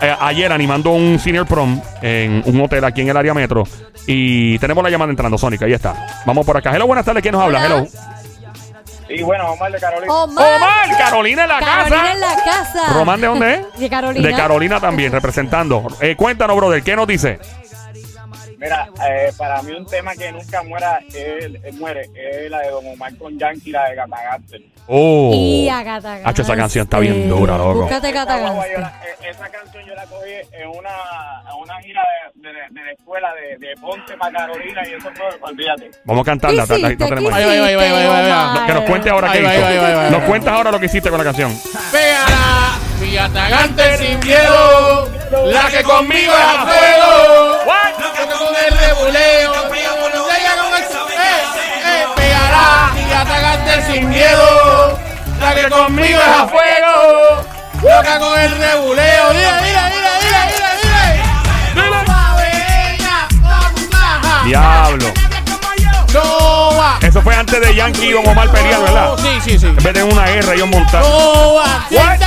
eh, 0.02 0.16
ayer 0.20 0.52
animando 0.52 0.90
un 0.92 1.20
senior 1.20 1.46
prom 1.46 1.80
en 2.02 2.42
un 2.46 2.62
hotel 2.62 2.84
aquí 2.86 3.02
en 3.02 3.10
el 3.10 3.18
área 3.18 3.34
metro. 3.36 3.66
Y 4.08 4.58
tenemos 4.60 4.84
la 4.84 4.90
llamada 4.90 5.12
entrando, 5.12 5.38
Sónica. 5.38 5.66
Ahí 5.66 5.74
está. 5.74 6.24
Vamos 6.26 6.46
por 6.46 6.58
acá. 6.58 6.74
Hello, 6.76 6.88
buenas 6.88 7.06
tardes. 7.06 7.22
¿Quién 7.22 7.34
nos 7.34 7.44
habla? 7.44 7.60
Hola. 7.66 7.76
Hello. 7.78 7.88
Sí, 9.08 9.22
bueno, 9.22 9.52
Omar 9.52 9.72
de 9.72 9.80
Carolina. 9.80 10.14
Omar. 10.14 10.56
Omar, 10.56 10.98
Carolina 10.98 11.44
en 11.44 11.50
la 11.50 11.60
Carolina 11.60 11.98
casa. 11.98 12.14
en 12.14 12.20
la 12.22 12.36
casa. 12.44 12.94
Román, 12.94 13.22
¿de 13.22 13.28
dónde 13.28 13.54
es? 13.54 13.80
De 13.80 13.90
Carolina. 13.90 14.28
De 14.28 14.34
Carolina 14.36 14.80
también, 14.80 15.12
representando. 15.12 15.88
Eh, 16.02 16.16
cuéntanos, 16.16 16.56
brother, 16.56 16.82
¿qué 16.84 16.96
nos 16.96 17.08
dice? 17.08 17.40
Mira, 18.64 18.88
eh, 19.10 19.32
para 19.38 19.62
mí 19.62 19.72
un 19.74 19.86
tema 19.86 20.16
que 20.16 20.32
nunca 20.32 20.64
muera 20.64 21.00
es, 21.10 21.16
es- 21.64 21.74
muere 21.76 22.10
es 22.16 22.50
la 22.50 22.60
de 22.62 22.70
Don 22.70 22.88
Omar 22.88 23.16
con 23.18 23.38
Yankee, 23.38 23.72
la 23.72 23.90
de 23.90 23.96
Gatagaster. 23.96 24.62
Oh. 24.88 25.32
Y 25.34 25.70
a 25.70 25.82
Gata 25.82 26.20
Hacho, 26.26 26.42
esa 26.42 26.56
canción 26.58 26.84
está 26.84 27.00
bien 27.00 27.30
dura, 27.30 27.58
loco. 27.58 27.84
Búscate 27.84 28.12
Gata 28.12 28.34
Esa, 28.36 28.42
guagua, 28.42 28.66
yo 28.68 28.80
Gaster. 28.80 28.82
la- 28.82 29.28
eh, 29.28 29.32
esa 29.32 29.50
canción 29.50 29.84
yo 29.86 29.96
la 29.96 30.04
cogí 30.06 30.32
en 30.52 30.68
una, 30.70 30.90
en 31.50 31.56
una 31.62 31.82
gira 31.82 32.02
de, 32.36 32.50
de, 32.50 32.54
de 32.72 32.86
la 32.86 32.92
escuela 32.92 33.30
de, 33.34 33.58
de 33.66 33.76
Ponce 33.82 34.18
para 34.18 34.38
Carolina 34.38 34.82
y 34.88 34.94
eso 34.94 35.10
fue, 35.16 35.26
olvídate. 35.42 35.92
Vamos 36.06 36.22
a 36.22 36.32
cantarla. 36.32 36.66
¿Qué 36.68 36.74
hiciste? 36.80 36.96
no 37.04 37.10
tenemos 37.10 37.30
¿Qué 37.32 37.36
ahí. 37.38 37.44
Ahí 37.44 37.60
va, 37.60 37.66
ahí 37.68 37.76
va, 37.76 37.82
ahí 37.84 37.92
va, 37.92 37.98
ahí 37.98 38.08
va, 38.08 38.18
ahí 38.18 38.30
va. 38.30 38.44
hiciste, 38.54 38.60
No, 38.60 38.66
que 38.68 38.74
nos 38.74 38.84
cuente 38.90 39.10
ahora 39.10 39.32
Ahí 39.32 39.40
qué 39.40 39.46
va, 39.46 39.54
hizo. 39.56 39.66
ahí 39.68 39.78
va, 39.78 39.88
ahí 39.88 39.94
va, 39.96 40.06
ahí 40.06 40.12
Nos 40.12 40.24
cuentas 40.24 40.54
ahora 40.54 40.72
lo 40.72 40.80
que 40.80 40.86
hiciste 40.88 41.10
con 41.10 41.18
la 41.18 41.24
canción. 41.24 41.58
Pégala, 41.92 42.80
mi 43.02 43.18
atagante 43.18 43.98
sin 43.98 44.20
miedo, 44.20 45.10
la 45.46 45.70
que 45.70 45.84
conmigo 45.84 46.34
es 46.34 46.46
a 46.46 46.66
fuego. 46.66 48.53
Con 48.54 48.62
el 48.64 48.78
rebuleo, 48.78 49.52
ella 49.74 49.96
con 49.98 50.74
el 50.76 50.84
eh, 50.84 51.42
eh, 51.86 52.06
pégala, 52.16 52.92
mi 52.94 53.12
atagante 53.12 53.92
sin 53.92 54.10
miedo, 54.10 55.00
la 55.40 55.56
que 55.56 55.70
conmigo 55.70 56.20
es 56.20 56.28
a 56.28 56.48
fuego. 56.48 57.44
Loca 57.82 58.20
con 58.20 58.40
el 58.40 58.52
rebuleo, 58.52 59.34
mira, 59.34 59.60
mira, 59.60 59.90
mira, 59.90 60.20
mira, 60.22 60.46
mira, 60.52 60.70
mira. 61.74 62.06
Suaveña, 62.06 63.28
vamos, 63.42 64.46
Diablo. 64.46 65.14
No 66.14 66.78
va. 66.78 67.00
Eso 67.02 67.24
fue 67.24 67.36
antes 67.36 67.60
de 67.60 67.74
Yankee 67.74 68.10
y 68.10 68.12
Don 68.12 68.28
Omar 68.28 68.52
pelear, 68.52 68.84
¿verdad? 68.84 69.18
Sí, 69.18 69.40
sí, 69.44 69.58
sí. 69.58 69.66
En 69.66 69.78
vez 69.78 69.94
de 69.96 70.04
una 70.04 70.28
guerra, 70.28 70.54
ellos 70.54 70.68
montaron. 70.68 71.10
No 71.10 71.56
va. 71.56 71.64
A. 71.64 71.88
Es 71.90 72.24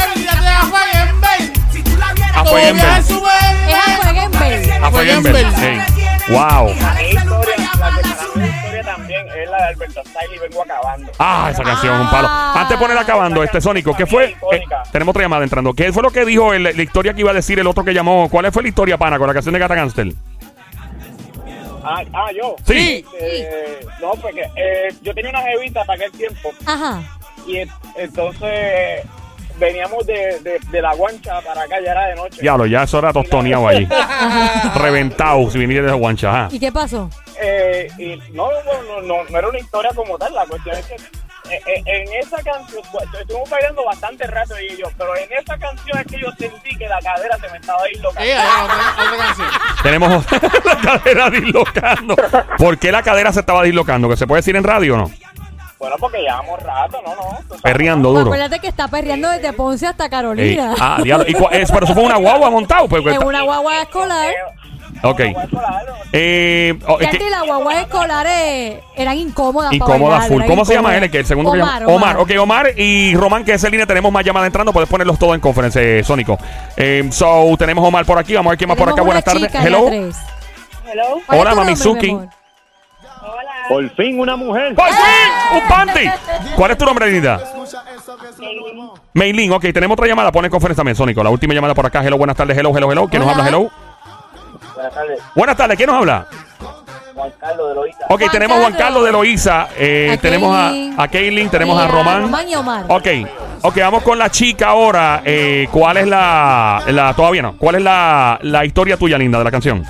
a 2.35 2.45
Fueguenbel. 2.45 3.05
A 4.83 4.91
Fueguenbel. 4.91 5.96
Wow. 6.29 6.67
Mi 6.67 6.73
historia, 6.73 7.57
la 7.79 7.91
que 7.91 8.03
para 8.03 8.27
mí 8.35 8.43
es 8.49 8.57
historia 8.57 8.83
también 8.85 9.27
es 9.29 9.49
la 9.51 9.57
de 9.59 9.63
Alberto 9.65 10.01
Style 10.05 10.35
y 10.35 10.39
vengo 10.41 10.63
acabando. 10.63 11.13
Ah, 11.19 11.49
esa 11.53 11.63
canción, 11.63 12.01
un 12.01 12.11
palo. 12.11 12.29
Antes 12.29 12.71
de 12.71 12.77
poner 12.85 12.99
acabando, 12.99 13.43
este 13.45 13.61
Sónico, 13.61 13.95
¿qué 13.97 14.07
fue? 14.07 14.37
Eh, 14.53 14.63
tenemos 14.91 15.13
otra 15.13 15.23
llamada 15.23 15.45
entrando. 15.45 15.73
¿Qué 15.73 15.93
fue 15.93 16.03
lo 16.03 16.11
que 16.11 16.25
dijo 16.25 16.53
el- 16.53 16.65
la 16.65 16.71
historia 16.83 17.15
que 17.15 17.21
iba 17.21 17.31
a 17.31 17.35
decir 17.35 17.59
el 17.61 17.67
otro 17.67 17.85
que 17.85 17.95
llamó? 17.95 18.29
¿Cuál 18.29 18.51
fue 18.51 18.63
la 18.63 18.69
historia, 18.69 18.99
pana, 18.99 19.19
con 19.19 19.29
la 19.29 19.35
canción 19.35 19.53
de 19.53 19.59
Gata 19.61 19.75
Gangster? 19.77 20.09
Ah, 21.85 22.03
ah, 22.13 22.27
yo. 22.37 22.57
Sí. 22.67 23.05
Eh, 23.21 23.87
no, 24.01 24.11
porque 24.21 24.43
eh, 24.57 24.89
yo 25.03 25.15
tenía 25.15 25.31
una 25.31 25.43
jevita 25.43 25.85
para 25.85 25.95
aquel 26.07 26.11
tiempo 26.19 26.51
Ajá. 26.67 27.01
y 27.47 27.59
en- 27.59 27.71
entonces 27.97 29.03
veníamos 29.59 30.07
de, 30.07 30.39
de, 30.41 30.61
de 30.71 30.83
la 30.83 30.95
guancha 30.95 31.41
para 31.43 31.63
acá, 31.63 31.77
ya 31.85 31.93
era 31.93 32.07
de 32.09 32.15
noche. 32.17 32.41
Diablo, 32.41 32.67
ya 32.67 32.83
eso 32.85 32.99
era 32.99 33.13
tostoneado 33.13 33.67
allí. 33.69 33.89
Reventado, 34.77 35.51
si 35.51 35.59
viniera 35.59 35.87
de 35.87 35.93
guancha. 35.93 36.29
ajá. 36.31 36.49
¿Y 36.55 36.59
qué 36.61 36.73
pasó? 36.73 37.11
Eh, 37.41 37.89
y 37.99 38.17
no, 38.33 38.49
no, 38.51 38.83
no, 38.83 39.01
no, 39.03 39.25
no 39.29 39.39
era 39.39 39.49
una 39.49 39.59
historia 39.59 39.91
como 39.95 40.17
tal, 40.19 40.35
la 40.35 40.47
cuestión 40.47 40.77
es 40.77 40.87
que 40.87 40.95
eh, 40.95 41.61
eh, 41.67 41.83
en 41.87 42.13
esa 42.15 42.43
canción, 42.43 42.83
pues, 42.91 43.05
estuvimos 43.21 43.49
bailando 43.49 43.85
bastante 43.85 44.27
rato 44.27 44.55
y 44.59 44.77
yo, 44.79 44.87
pero 44.99 45.15
en 45.17 45.29
esa 45.33 45.57
canción 45.57 45.99
es 45.99 46.07
que 46.07 46.19
yo 46.21 46.29
sentí 46.39 46.77
que 46.77 46.89
la 46.89 46.99
cadera 47.01 47.39
se 47.39 47.49
me 47.51 47.59
estaba 47.59 47.85
dislocando. 47.85 48.23
Sí, 48.25 48.31
hay 48.33 48.65
otra, 48.65 49.05
otra 49.05 49.27
canción. 49.27 49.49
Tenemos 49.83 50.25
la 50.65 50.81
cadera 50.81 51.31
dislocando. 51.31 52.17
¿Por 52.59 52.79
qué 52.79 52.91
la 52.91 53.03
cadera 53.03 53.33
se 53.33 53.41
estaba 53.41 53.63
dislocando? 53.63 54.09
¿Que 54.09 54.17
se 54.17 54.27
puede 54.27 54.41
decir 54.41 54.57
en 54.57 54.65
radio 54.65 54.95
o 54.95 54.97
no? 54.97 55.11
Bueno, 55.79 55.97
porque 56.01 56.19
llevamos 56.23 56.63
rato, 56.63 56.99
no, 57.05 57.15
no. 57.15 57.61
Perreando 57.63 58.09
duro. 58.11 58.23
Acuérdate 58.23 58.59
que 58.61 58.69
está 58.69 58.89
perreando 58.89 59.29
desde 59.31 59.53
Ponce 59.53 59.87
hasta 59.87 60.05
Ey, 60.05 60.11
Carolina. 60.11 60.75
ah, 60.81 60.99
diablo. 61.03 61.27
¿Y 61.29 61.35
cua- 61.35 61.51
es- 61.53 61.71
pero 61.71 61.85
eso 61.85 61.95
fue 61.95 62.03
una 62.05 62.17
guagua 62.17 62.49
montado. 62.51 62.89
Pues, 62.89 63.05
en 63.07 63.23
una 63.23 63.43
guagua 63.43 63.83
escolar. 63.83 64.33
Ok. 65.03 65.21
Eh, 66.13 66.79
oh, 66.89 66.99
es 66.99 67.11
Ya 67.13 67.19
que- 67.19 67.31
las 67.31 67.43
guaguas 67.45 67.77
escolares 67.83 68.79
eran 68.97 69.19
incómodas. 69.19 69.67
para 69.69 69.77
Incómoda 69.77 70.11
bailar, 70.15 70.29
full. 70.29 70.37
eran 70.39 70.49
¿Cómo 70.49 70.65
se 70.65 70.73
llama 70.75 70.89
incómodas. 70.89 71.03
él? 71.05 71.11
Que 71.11 71.19
el 71.19 71.27
segundo 71.27 71.53
que 71.53 71.61
Omar, 71.61 71.81
llama- 71.83 71.93
Omar. 71.95 72.17
Ok, 72.19 72.31
Omar 72.41 72.71
y 72.79 73.15
Román, 73.15 73.45
que 73.45 73.53
es 73.55 73.65
en 73.65 73.71
línea. 73.73 73.87
Tenemos 73.87 74.11
más 74.11 74.25
llamadas 74.25 74.47
entrando. 74.47 74.73
Puedes 74.73 74.89
ponerlos 74.89 75.19
todos 75.19 75.35
en 75.35 75.41
conferencia, 75.41 75.83
eh, 75.83 76.03
Sónico. 76.03 76.39
Eh, 76.77 77.07
so, 77.13 77.55
tenemos 77.59 77.87
Omar 77.87 78.07
por 78.07 78.19
aquí. 78.19 78.35
Vamos 78.35 78.49
a 78.49 78.53
ver 78.53 78.59
quién 78.59 78.69
más 78.69 78.79
por 78.79 78.89
acá. 78.89 79.03
Buenas 79.03 79.25
tardes. 79.25 79.43
chica 79.43 79.63
Hello. 79.63 79.85
tres. 79.89 80.17
Hello. 80.91 81.05
¿Cuál 81.27 81.39
es 81.39 81.43
Hola, 81.43 81.51
tu 81.51 81.57
nombre, 81.57 81.65
Mamizuki. 81.65 82.07
mi 82.07 82.13
amor? 82.13 82.29
Por 83.69 83.91
fin 83.97 84.19
una 84.21 84.37
mujer. 84.37 84.75
¡Por 84.75 84.87
fin! 84.87 85.55
¡Un 85.55 85.69
panty! 85.69 86.11
¿Cuál 86.55 86.71
es 86.73 86.79
tu 86.79 86.85
nombre, 86.85 87.11
linda? 87.11 87.41
Maylin, 89.15 89.53
ok, 89.53 89.63
tenemos 89.73 89.95
otra 89.95 90.07
llamada. 90.07 90.31
Pon 90.33 90.45
en 90.45 90.51
conferencia 90.51 90.81
también, 90.81 90.97
Sónico. 90.97 91.23
La 91.23 91.31
última 91.31 91.55
llamada 91.55 91.75
por 91.75 91.87
acá. 91.87 92.03
Hello, 92.05 92.17
buenas 92.19 92.37
tardes. 92.37 92.57
Hello, 92.57 92.71
hello, 92.77 92.91
hello. 92.93 93.09
¿Quién 93.09 93.23
nos 93.23 93.31
habla? 93.33 93.49
Hello. 93.49 93.71
Buenas 94.75 94.95
tardes, 94.95 95.21
Buenas 95.35 95.57
tardes. 95.57 95.77
¿Quién 95.77 95.87
nos 95.89 95.97
habla? 95.97 96.27
Juan 97.15 97.33
Carlos 97.41 97.69
de 97.71 97.75
Loíza. 97.75 97.99
Ok, 98.11 98.19
Juan 98.21 98.31
tenemos 98.31 98.57
a 98.57 98.61
Juan 98.61 98.73
Carlos. 98.75 99.05
De 99.05 99.13
Loíza. 99.13 99.69
eh, 99.79 100.11
A 100.13 100.21
tenemos 100.21 100.55
a, 100.55 100.69
Kaylin. 100.69 100.95
a 101.01 101.09
Kaylin. 101.09 101.49
Tenemos 101.51 101.81
Y 101.81 101.85
a 101.85 101.89
Román. 101.89 102.23
Román 102.23 102.49
y 102.49 102.55
Omar. 102.55 102.85
Ok, 102.89 103.07
ok, 103.63 103.77
vamos 103.79 104.03
con 104.03 104.19
la 104.19 104.31
chica 104.31 104.69
ahora. 104.69 105.23
Eh, 105.25 105.67
¿Cuál 105.73 105.97
es 105.97 106.07
la, 106.09 106.83
la. 106.89 107.15
Todavía 107.15 107.41
no. 107.43 107.57
¿Cuál 107.57 107.77
es 107.77 107.83
la, 107.83 108.39
la 108.43 108.65
historia 108.67 108.99
tuya, 108.99 109.17
linda, 109.17 109.39
de 109.39 109.45
la 109.45 109.51
canción? 109.51 109.83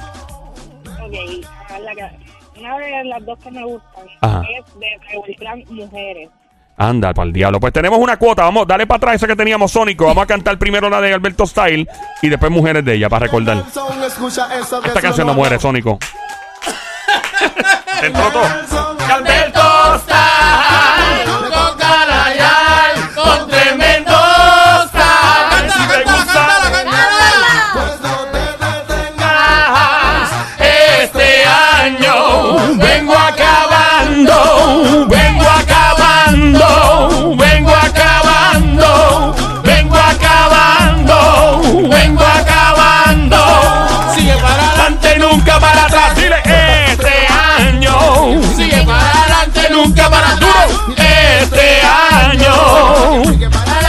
De 2.87 3.05
las 3.05 3.25
dos 3.25 3.38
que 3.38 3.50
me 3.50 3.64
gustan 3.64 4.05
Ajá. 4.21 4.43
es 4.43 4.78
de 4.78 4.87
Rebel 5.09 5.37
Clan 5.37 5.64
Mujeres. 5.71 6.31
Anda, 6.78 7.14
para 7.14 7.26
el 7.26 7.33
diablo. 7.33 7.59
Pues 7.59 7.73
tenemos 7.73 7.99
una 7.99 8.19
cuota. 8.19 8.43
Vamos, 8.43 8.66
dale 8.66 8.87
para 8.87 8.99
atrás 8.99 9.14
esa 9.16 9.26
que 9.26 9.37
teníamos, 9.37 9.73
Sónico. 9.73 10.05
Vamos 10.05 10.25
a 10.25 10.26
cantar 10.26 10.59
primero 10.59 10.90
la 10.90 11.00
de 11.00 11.14
Alberto 11.14 11.47
Style 11.47 11.88
y 12.21 12.28
después 12.28 12.52
Mujeres 12.52 12.85
de 12.85 12.95
ella, 12.95 13.09
para 13.09 13.26
recordar. 13.26 13.64
Esta 14.85 15.00
canción 15.00 15.26
no 15.26 15.35
muere, 15.35 15.59
Sónico. 15.59 15.99
Entró 18.02 18.31
todo. 18.31 18.45
Alberto 19.14 19.65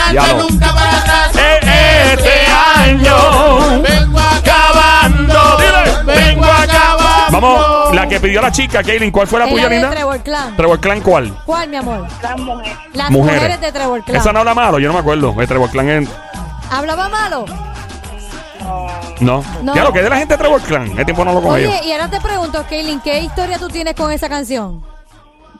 Adelante, 0.08 0.28
Diablo. 0.34 0.46
nunca 0.50 0.74
para 0.74 0.98
atrás. 0.98 1.30
Eh, 1.36 1.60
Este 2.12 2.46
año. 2.80 3.82
Vengo 3.82 4.18
acabando. 4.18 5.56
Dile. 5.58 6.02
Vengo 6.20 6.44
acabando. 6.44 7.40
Vamos, 7.40 7.94
la 7.94 8.08
que 8.08 8.20
pidió 8.20 8.40
la 8.40 8.50
chica, 8.50 8.82
Kaylin. 8.82 9.10
¿Cuál 9.10 9.26
fue 9.26 9.38
la 9.38 9.48
tuya, 9.48 9.68
linda? 9.68 9.90
Trevor 9.90 10.20
Clan. 10.22 10.56
Trevor 10.56 10.80
Clan, 10.80 11.00
¿cuál? 11.00 11.34
¿Cuál, 11.44 11.68
mi 11.68 11.76
amor? 11.76 12.06
Las 12.22 12.38
mujeres. 12.38 12.76
Las 12.94 13.10
Mujeres. 13.10 13.36
mujeres, 13.40 13.60
de 13.60 13.72
Trevor 13.72 14.02
Clan. 14.04 14.20
Esa 14.20 14.32
no 14.32 14.38
habla 14.40 14.54
malo, 14.54 14.78
yo 14.78 14.88
no 14.88 14.94
me 14.94 15.00
acuerdo. 15.00 15.34
El 15.38 15.46
Trevor 15.46 15.70
Clan 15.70 15.88
es. 15.88 16.08
¿Hablaba 16.70 17.08
malo? 17.08 17.44
No. 19.20 19.42
No. 19.62 19.74
Ya 19.74 19.82
lo 19.84 19.92
que 19.92 19.98
es 19.98 20.04
de 20.04 20.10
la 20.10 20.16
gente 20.18 20.34
de 20.34 20.38
Trevor 20.38 20.60
Clan. 20.62 20.92
Hace 20.92 21.04
tiempo 21.04 21.24
no 21.24 21.32
lo 21.40 21.56
ellos. 21.56 21.72
Oye, 21.72 21.88
y 21.88 21.92
ahora 21.92 22.08
te 22.08 22.20
pregunto, 22.20 22.64
Kaylin, 22.68 23.00
¿qué 23.00 23.20
historia 23.20 23.58
tú 23.58 23.68
tienes 23.68 23.94
con 23.94 24.10
esa 24.12 24.28
canción? 24.28 24.82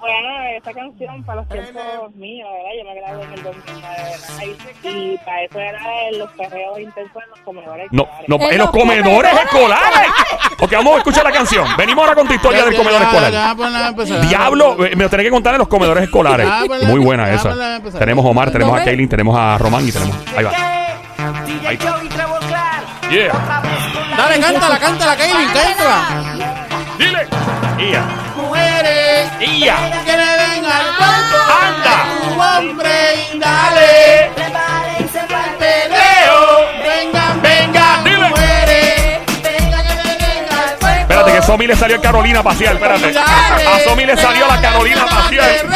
Bueno, 0.01 0.29
esa 0.57 0.73
canción 0.73 1.25
para 1.25 1.41
los 1.41 1.49
tiempos 1.49 2.15
míos, 2.15 2.49
¿verdad? 2.53 2.71
Yo 2.79 2.85
me 2.85 3.01
grabé 3.01 3.23
en 3.25 3.33
el 3.33 3.43
2009, 3.43 3.97
¿verdad? 3.99 4.45
Y 4.85 5.19
para 5.19 5.43
eso 5.43 5.59
era 5.61 5.81
los 6.17 6.31
perreos 6.33 6.79
intensos 6.81 7.23
en 7.23 7.31
los 7.31 7.41
comedores. 7.41 7.89
No, 7.91 8.03
escolares. 8.05 8.29
no, 8.29 8.37
En 8.37 8.53
en 8.53 8.59
los 8.59 8.71
comedores 8.71 9.03
comedores 9.03 9.45
escolares. 9.45 10.11
ok, 10.61 10.73
vamos 10.73 10.95
a 10.95 10.99
escuchar 10.99 11.25
la 11.25 11.33
canción. 11.33 11.67
Venimos 11.77 12.03
ahora 12.05 12.15
con 12.15 12.29
tu 12.29 12.35
historia 12.35 12.65
del 12.65 12.77
comedor 12.77 13.03
escolar. 13.03 13.57
pues, 13.97 14.29
Diablo, 14.29 14.85
eh, 14.87 14.95
me 14.97 15.05
lo 15.05 15.11
tenés 15.11 15.25
que 15.25 15.31
contar 15.31 15.55
en 15.55 15.59
los 15.59 15.69
comedores 15.69 16.05
escolares. 16.05 16.47
Muy 16.87 17.01
buena 17.01 17.31
esa. 17.33 17.81
pues, 17.83 17.95
la. 17.95 17.99
Tenemos 17.99 18.25
a 18.25 18.29
Omar, 18.29 18.51
tenemos 18.51 18.81
a 18.81 18.85
Kaylin, 18.85 19.09
tenemos 19.09 19.37
a 19.37 19.59
Román 19.59 19.87
y 19.87 19.93
tenemos. 19.93 20.17
Ahí 20.37 20.45
va. 20.45 20.53
Ahí 21.67 21.75
está. 21.77 22.01
Yeah. 23.11 23.33
Dale, 24.17 24.39
cántala, 24.41 24.79
cántala, 24.79 25.17
Kaylin, 25.17 25.49
cántala. 25.49 26.59
Dile. 26.99 27.27
Ia. 27.91 28.28
Ia. 29.41 29.77
que 30.05 30.17
le 30.17 30.27
den 30.27 30.65
al 30.65 30.97
cuerpo. 30.97 31.37
Anda. 31.63 32.05
Tu 32.23 32.41
hombre 32.41 33.29
y 33.33 33.39
dale. 33.39 34.31
Peleo. 35.59 36.67
Vengan, 36.83 37.43
vengan, 37.43 38.05
Dile. 38.05 38.29
mujeres. 38.29 39.21
Vengan 39.43 39.87
que 39.87 39.95
le 39.95 40.17
den 40.17 40.47
al 40.53 40.77
cuerpo. 40.79 41.01
Espérate, 41.01 41.33
que 41.33 41.43
Somi 41.43 41.67
le 41.67 41.77
salió 41.77 41.97
el 41.97 42.03
Carolina 42.03 42.43
Pacial. 42.43 42.75
Espérate. 42.77 43.19
A 43.19 43.79
Somi 43.85 44.05
le 44.07 44.17
salió 44.17 44.47
la 44.47 44.61
Carolina 44.61 45.07
Pacial. 45.07 45.69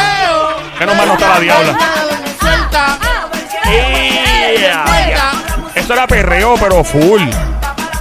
Menos 0.80 0.96
mal 0.96 1.06
no 1.08 1.14
está 1.14 1.28
la 1.28 1.40
diabla. 1.40 1.76
Ia. 3.66 4.84
suelta. 4.86 5.32
Eso 5.74 5.92
era 5.94 6.06
perreo, 6.06 6.54
pero 6.60 6.82
full. 6.84 7.22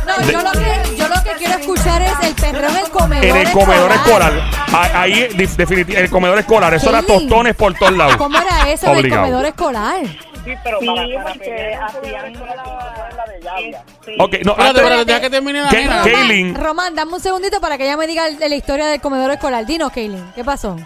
No, 0.06 0.18
De- 0.25 0.34
yo 0.34 0.41
lo 0.41 0.51
que, 0.51 0.71
es 1.85 2.27
el 2.27 2.35
perreo 2.35 2.69
en 2.69 2.77
el 2.77 2.89
comedor 2.89 3.25
En 3.25 3.35
el 3.38 3.51
comedor 3.51 3.91
escolar. 3.91 4.33
Ah, 4.73 4.89
Ahí, 5.01 5.27
definitivamente, 5.35 6.00
el 6.00 6.09
comedor 6.09 6.39
escolar. 6.39 6.73
Eso 6.73 6.89
era 6.89 7.01
tostones 7.03 7.55
por 7.55 7.73
todos 7.73 7.93
lados. 7.93 8.15
¿Cómo 8.17 8.38
era 8.39 8.69
eso 8.71 8.85
en 8.88 8.91
el 8.93 9.00
Obligado. 9.00 9.21
comedor 9.23 9.45
escolar? 9.45 10.01
Sí, 10.43 10.53
pero 10.63 10.79
Sí, 10.79 10.85
para, 10.88 11.01
para 11.23 11.33
porque 11.35 11.75
hacían 11.75 12.33
la, 12.33 13.09
la 13.15 13.25
de. 13.25 13.77
Sí. 14.05 14.11
Ok, 14.17 14.33
no, 14.43 14.51
Espérate, 14.51 14.61
antes- 14.61 14.81
espérate, 14.81 15.05
deja 15.05 15.21
que 15.21 15.29
termine 15.29 15.61
la. 15.61 16.53
Román, 16.55 16.95
dame 16.95 17.13
un 17.13 17.19
segundito 17.19 17.61
para 17.61 17.77
que 17.77 17.83
ella 17.83 17.97
me 17.97 18.07
diga 18.07 18.23
la 18.29 18.55
historia 18.55 18.88
del 18.88 19.00
comedor 19.01 19.29
escolar. 19.31 19.65
Dinos, 19.67 19.91
Kaylin, 19.91 20.31
¿qué 20.33 20.43
pasó? 20.43 20.77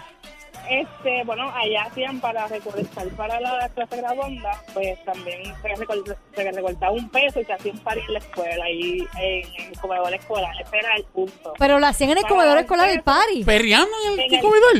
Este, 0.68 1.22
bueno, 1.24 1.50
allá 1.54 1.84
hacían 1.84 2.20
para 2.20 2.46
recolectar 2.48 3.06
para 3.10 3.40
la 3.40 3.68
clase 3.70 3.96
graduanda, 3.96 4.60
pues 4.74 5.02
también 5.04 5.42
se, 5.62 5.68
recol- 5.74 6.16
se 6.34 6.50
recortaba 6.52 6.92
un 6.92 7.08
peso 7.08 7.40
y 7.40 7.44
se 7.44 7.52
hacía 7.52 7.72
un 7.72 7.78
par 7.80 7.96
en 7.98 8.12
la 8.12 8.18
escuela, 8.18 8.64
ahí 8.64 9.06
en 9.20 9.66
el 9.70 9.78
comedor 9.80 10.12
escolar. 10.14 10.50
Ese 10.60 10.76
era 10.78 10.94
el 10.96 11.04
punto. 11.04 11.54
Pero 11.58 11.78
lo 11.78 11.86
hacían 11.86 12.10
en 12.10 12.18
el 12.18 12.24
comedor 12.24 12.58
escolar 12.58 12.88
el 12.90 13.02
party. 13.02 13.44
¿Perreando 13.44 13.88
en 14.06 14.12
el, 14.12 14.20
En 14.26 14.34
el- 14.34 14.40
comedor? 14.40 14.76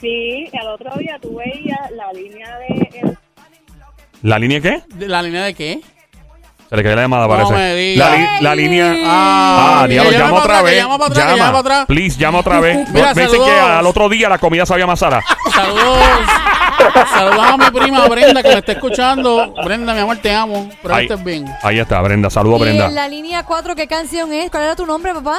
Sí, 0.00 0.48
al 0.60 0.68
otro 0.68 0.90
día 0.98 1.18
tú 1.20 1.36
veías 1.36 1.90
la 1.92 2.12
línea 2.12 2.58
de... 2.58 2.66
el- 3.02 3.18
¿La 4.22 4.38
línea 4.38 4.60
qué? 4.60 4.82
¿De 4.94 5.08
¿La 5.08 5.22
línea 5.22 5.44
de 5.44 5.54
qué? 5.54 5.80
Se 6.70 6.76
le 6.76 6.82
cayó 6.84 6.94
la 6.96 7.02
llamada, 7.02 7.22
No 7.26 7.28
parece. 7.30 7.52
me 7.52 7.74
digas. 7.74 8.08
La, 8.10 8.16
li- 8.16 8.28
la 8.42 8.54
línea. 8.54 8.94
Ah, 9.04 9.80
Ah, 9.82 9.86
diablo, 9.88 10.12
llama 10.12 10.22
para 10.30 10.30
otra 10.30 10.42
atrás, 10.44 10.58
que 10.62 10.64
vez. 10.70 10.76
llama 10.84 10.98
para 10.98 11.10
atrás, 11.10 11.24
que 11.26 11.30
llama 11.36 11.46
para 11.50 11.58
atrás. 11.58 11.86
Please, 11.86 12.18
llama 12.18 12.38
otra 12.38 12.60
vez. 12.60 12.76
Mira, 12.92 13.06
Me 13.14 13.22
dicen 13.22 13.30
saludos. 13.30 13.48
que 13.48 13.60
al 13.60 13.86
otro 13.86 14.08
día 14.08 14.28
la 14.28 14.38
comida 14.38 14.64
sabía 14.66 14.86
más 14.86 14.98
sala. 15.00 15.20
Saludos. 15.52 15.98
Saludos 17.12 17.44
a 17.46 17.56
mi 17.58 17.70
prima 17.78 18.06
Brenda 18.08 18.42
que 18.42 18.48
me 18.50 18.58
está 18.58 18.72
escuchando. 18.72 19.52
Brenda, 19.64 19.92
mi 19.94 20.00
amor, 20.00 20.16
te 20.18 20.32
amo. 20.32 20.70
Pero 20.80 20.94
Ahí, 20.94 21.06
estés 21.06 21.22
bien. 21.24 21.44
ahí 21.62 21.78
está, 21.80 22.00
Brenda. 22.02 22.30
Saludos, 22.30 22.60
Y 22.60 22.62
Brenda. 22.62 22.86
en 22.86 22.94
la 22.94 23.08
línea 23.08 23.42
4, 23.42 23.74
¿qué 23.74 23.86
canción 23.88 24.32
es? 24.32 24.48
¿Cuál 24.50 24.62
era 24.62 24.76
tu 24.76 24.86
nombre, 24.86 25.12
papá? 25.12 25.38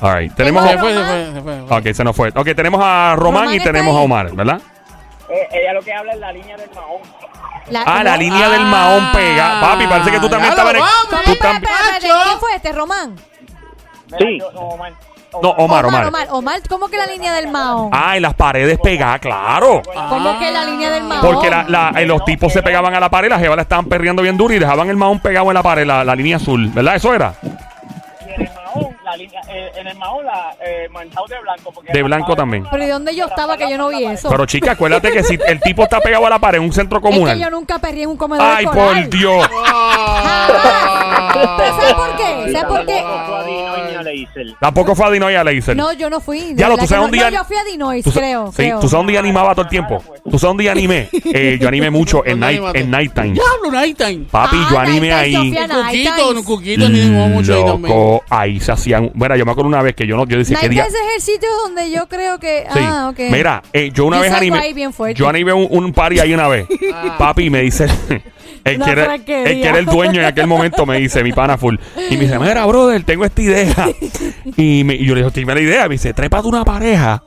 All 0.00 0.16
right. 0.18 0.34
Tenemos. 0.34 0.68
Se 0.68 0.78
fue, 0.78 0.92
se 0.92 0.98
fue, 0.98 1.04
se 1.04 1.40
fue. 1.42 1.54
se 1.56 1.66
fue. 1.68 1.78
Ok, 1.78 1.94
se 1.94 2.04
nos 2.04 2.16
fue. 2.16 2.28
Ok, 2.34 2.48
tenemos 2.56 2.80
a 2.82 3.14
Román, 3.16 3.42
Román 3.44 3.54
y 3.54 3.58
está 3.58 3.70
tenemos 3.70 3.94
ahí. 3.94 4.00
a 4.00 4.04
Omar, 4.04 4.32
¿verdad? 4.34 4.60
Eh, 5.30 5.48
ella 5.52 5.72
lo 5.74 5.80
que 5.82 5.92
habla 5.94 6.12
es 6.12 6.18
la 6.18 6.32
línea 6.32 6.56
del 6.56 6.70
mahón. 6.74 7.00
La- 7.70 7.82
Ah, 7.86 8.02
la 8.04 8.16
línea 8.16 8.48
del 8.48 8.64
mahón 8.66 9.12
pega. 9.12 9.60
Papi, 9.60 9.86
parece 9.86 10.10
que 10.10 10.20
tú 10.20 10.28
también 10.28 10.50
estabas 10.50 10.74
en 10.74 10.80
el. 10.80 10.82
tú 10.82 10.88
¿Cómo? 11.10 11.22
Espera, 11.32 11.50
tam- 11.50 11.54
espera, 11.56 11.76
espera, 11.96 12.14
Macho. 12.14 12.24
¿Quién 12.28 12.38
fue 12.40 12.54
este, 12.56 12.72
Román? 12.72 13.16
Sí. 14.18 14.38
no, 14.54 14.60
Omar. 14.60 14.92
No, 15.42 15.50
Omar, 15.50 15.86
Omar. 15.86 16.06
Omar, 16.08 16.26
Omar, 16.30 16.60
¿cómo 16.68 16.88
que 16.88 16.96
la 16.96 17.06
línea 17.06 17.32
del 17.34 17.46
Mahón? 17.46 17.90
Ah, 17.92 18.16
y 18.16 18.20
las 18.20 18.34
paredes 18.34 18.76
pegadas, 18.82 19.20
claro. 19.20 19.80
¿Cómo 20.08 20.36
que 20.40 20.50
la 20.50 20.64
línea 20.64 20.90
del 20.90 21.04
Mahón? 21.04 21.22
Porque 21.22 21.48
la, 21.48 21.62
la- 21.68 21.92
eh, 22.00 22.04
los 22.04 22.24
tipos 22.24 22.52
se 22.52 22.62
pegaban 22.64 22.92
a 22.94 22.98
la 22.98 23.08
pared, 23.08 23.28
las 23.30 23.38
jevas 23.40 23.54
la 23.54 23.62
estaban 23.62 23.84
perreando 23.86 24.22
bien 24.22 24.36
duro 24.36 24.52
y 24.54 24.58
dejaban 24.58 24.88
el 24.90 24.96
mahón 24.96 25.20
pegado 25.20 25.46
en 25.48 25.54
la 25.54 25.62
pared, 25.62 25.86
la, 25.86 26.02
la 26.02 26.16
línea 26.16 26.36
azul, 26.36 26.68
¿verdad? 26.70 26.96
Eso 26.96 27.14
era. 27.14 27.34
La 29.10 29.16
línea, 29.16 29.40
eh, 29.48 29.70
en 29.76 29.86
el 29.86 29.96
mahón, 29.98 30.24
la, 30.24 30.54
eh, 30.64 30.88
manchado 30.90 31.26
de 31.26 31.40
blanco. 31.40 31.72
Porque 31.72 31.92
De 31.92 32.02
blanco 32.02 32.34
también. 32.36 32.64
Pero 32.70 32.84
¿y 32.84 32.86
dónde 32.88 33.14
yo 33.14 33.26
estaba 33.26 33.56
que 33.56 33.68
yo 33.70 33.76
no 33.78 33.88
vi 33.88 34.04
eso? 34.04 34.28
Pero 34.28 34.46
chica, 34.46 34.72
acuérdate 34.72 35.10
que 35.10 35.22
si 35.22 35.38
el 35.46 35.60
tipo 35.60 35.82
está 35.84 36.00
pegado 36.00 36.26
a 36.26 36.30
la 36.30 36.38
pared 36.38 36.58
en 36.58 36.64
un 36.64 36.72
centro 36.72 36.98
es 36.98 37.02
que 37.04 37.10
yo 37.10 37.20
comunal. 37.20 37.50
nunca 37.50 37.78
perrí 37.78 38.02
en 38.02 38.10
un 38.10 38.16
comedor 38.16 38.46
Ay, 38.48 38.64
escolar. 38.64 38.94
por 39.02 39.10
Dios. 39.10 39.48
¿Sabes 41.32 41.94
por 41.94 42.16
qué? 42.16 42.52
¿Sabes 42.52 42.64
por 42.64 42.86
qué? 42.86 43.04
Tampoco 44.60 44.94
fue 44.94 45.06
a 45.06 45.10
Dinoy 45.10 45.32
ni 45.32 45.36
a 45.36 45.44
Leisel. 45.44 45.76
No, 45.76 45.92
yo 45.92 46.10
no 46.10 46.20
fui. 46.20 46.40
de 46.40 46.54
Ya 46.54 46.68
lo, 46.68 46.76
tú 46.76 46.86
sabes 46.86 47.00
no. 47.02 47.04
un 47.06 47.10
día. 47.12 47.30
No, 47.30 47.36
yo 47.38 47.44
fui 47.44 47.56
a 47.56 47.64
Dinois, 47.64 48.04
tú 48.04 48.10
sa- 48.10 48.20
creo. 48.20 48.48
Sí, 48.48 48.56
creo. 48.56 48.80
tú 48.80 48.88
sabes 48.88 49.02
un 49.02 49.06
día 49.08 49.20
animaba 49.20 49.52
todo 49.54 49.62
el 49.62 49.68
tiempo. 49.68 50.02
Tú 50.28 50.38
sabes 50.38 50.52
un 50.52 50.58
día 50.58 50.72
animé. 50.72 51.08
Eh, 51.12 51.58
yo 51.60 51.68
animé 51.68 51.90
mucho 51.90 52.24
en, 52.24 52.40
¿Dónde 52.40 52.46
night, 52.46 52.56
animaste? 52.58 52.80
en 52.80 52.90
Nighttime. 52.90 53.32
Diablo, 53.32 53.70
Nighttime. 53.72 54.24
Papi, 54.30 54.56
Ah, 54.60 54.68
yo 54.70 54.78
animé 54.78 55.08
Nighttime, 55.08 55.14
ahí. 55.14 55.54
Sofía. 55.54 55.62
Un 55.62 55.68
cuquito, 55.68 56.10
Nighttime. 56.10 56.38
un 56.38 56.44
cuquito, 56.44 56.88
ni 56.88 57.00
mucho 57.34 57.54
ahí 57.54 57.64
también. 57.64 57.96
Loco, 57.96 58.24
ahí 58.30 58.60
se 58.60 58.72
hacían. 59.00 59.12
Bueno, 59.14 59.36
yo 59.36 59.44
me 59.44 59.52
acuerdo 59.52 59.68
una 59.68 59.82
vez 59.82 59.94
que 59.94 60.06
yo 60.06 60.16
no, 60.16 60.26
yo 60.26 60.38
decía 60.38 60.58
que 60.60 60.68
día. 60.68 60.84
ese 60.84 60.96
es 60.96 61.14
el 61.16 61.22
sitio 61.34 61.48
donde 61.64 61.90
yo 61.90 62.06
creo 62.08 62.38
que. 62.38 62.64
Sí. 62.72 62.78
Ah, 62.82 63.08
ok. 63.10 63.18
Mira, 63.30 63.62
eh, 63.72 63.90
yo 63.92 64.04
una 64.06 64.16
Yo 64.18 64.22
vez 64.22 64.30
salgo 64.30 64.42
animé. 64.54 64.58
ahí 64.58 64.72
bien 64.72 64.92
fuerte. 64.92 65.18
Yo 65.18 65.28
animé 65.28 65.52
un, 65.52 65.66
un 65.70 65.92
party 65.92 66.20
ahí 66.20 66.32
una 66.34 66.48
vez. 66.48 66.66
Papi 67.18 67.50
me 67.50 67.62
dice. 67.62 67.86
El 68.62 68.76
Una 68.76 68.84
que, 68.84 68.92
era, 68.92 69.14
el 69.14 69.24
que 69.24 69.62
era 69.66 69.78
el 69.78 69.86
dueño 69.86 70.20
en 70.20 70.26
aquel 70.26 70.46
momento 70.46 70.84
me 70.84 70.98
dice, 70.98 71.24
mi 71.24 71.32
pana 71.32 71.56
full. 71.56 71.76
Y 72.10 72.14
me 72.18 72.24
dice, 72.24 72.38
mira, 72.38 72.66
brother, 72.66 73.02
tengo 73.04 73.24
esta 73.24 73.40
idea. 73.40 73.88
Y, 74.56 74.84
me- 74.84 74.94
y 74.96 75.06
yo 75.06 75.14
le 75.14 75.20
digo, 75.22 75.30
dime 75.30 75.54
la 75.54 75.60
idea. 75.62 75.82
Me 75.88 75.94
dice, 75.94 76.12
trépate 76.12 76.46
una 76.46 76.62
pareja 76.62 77.22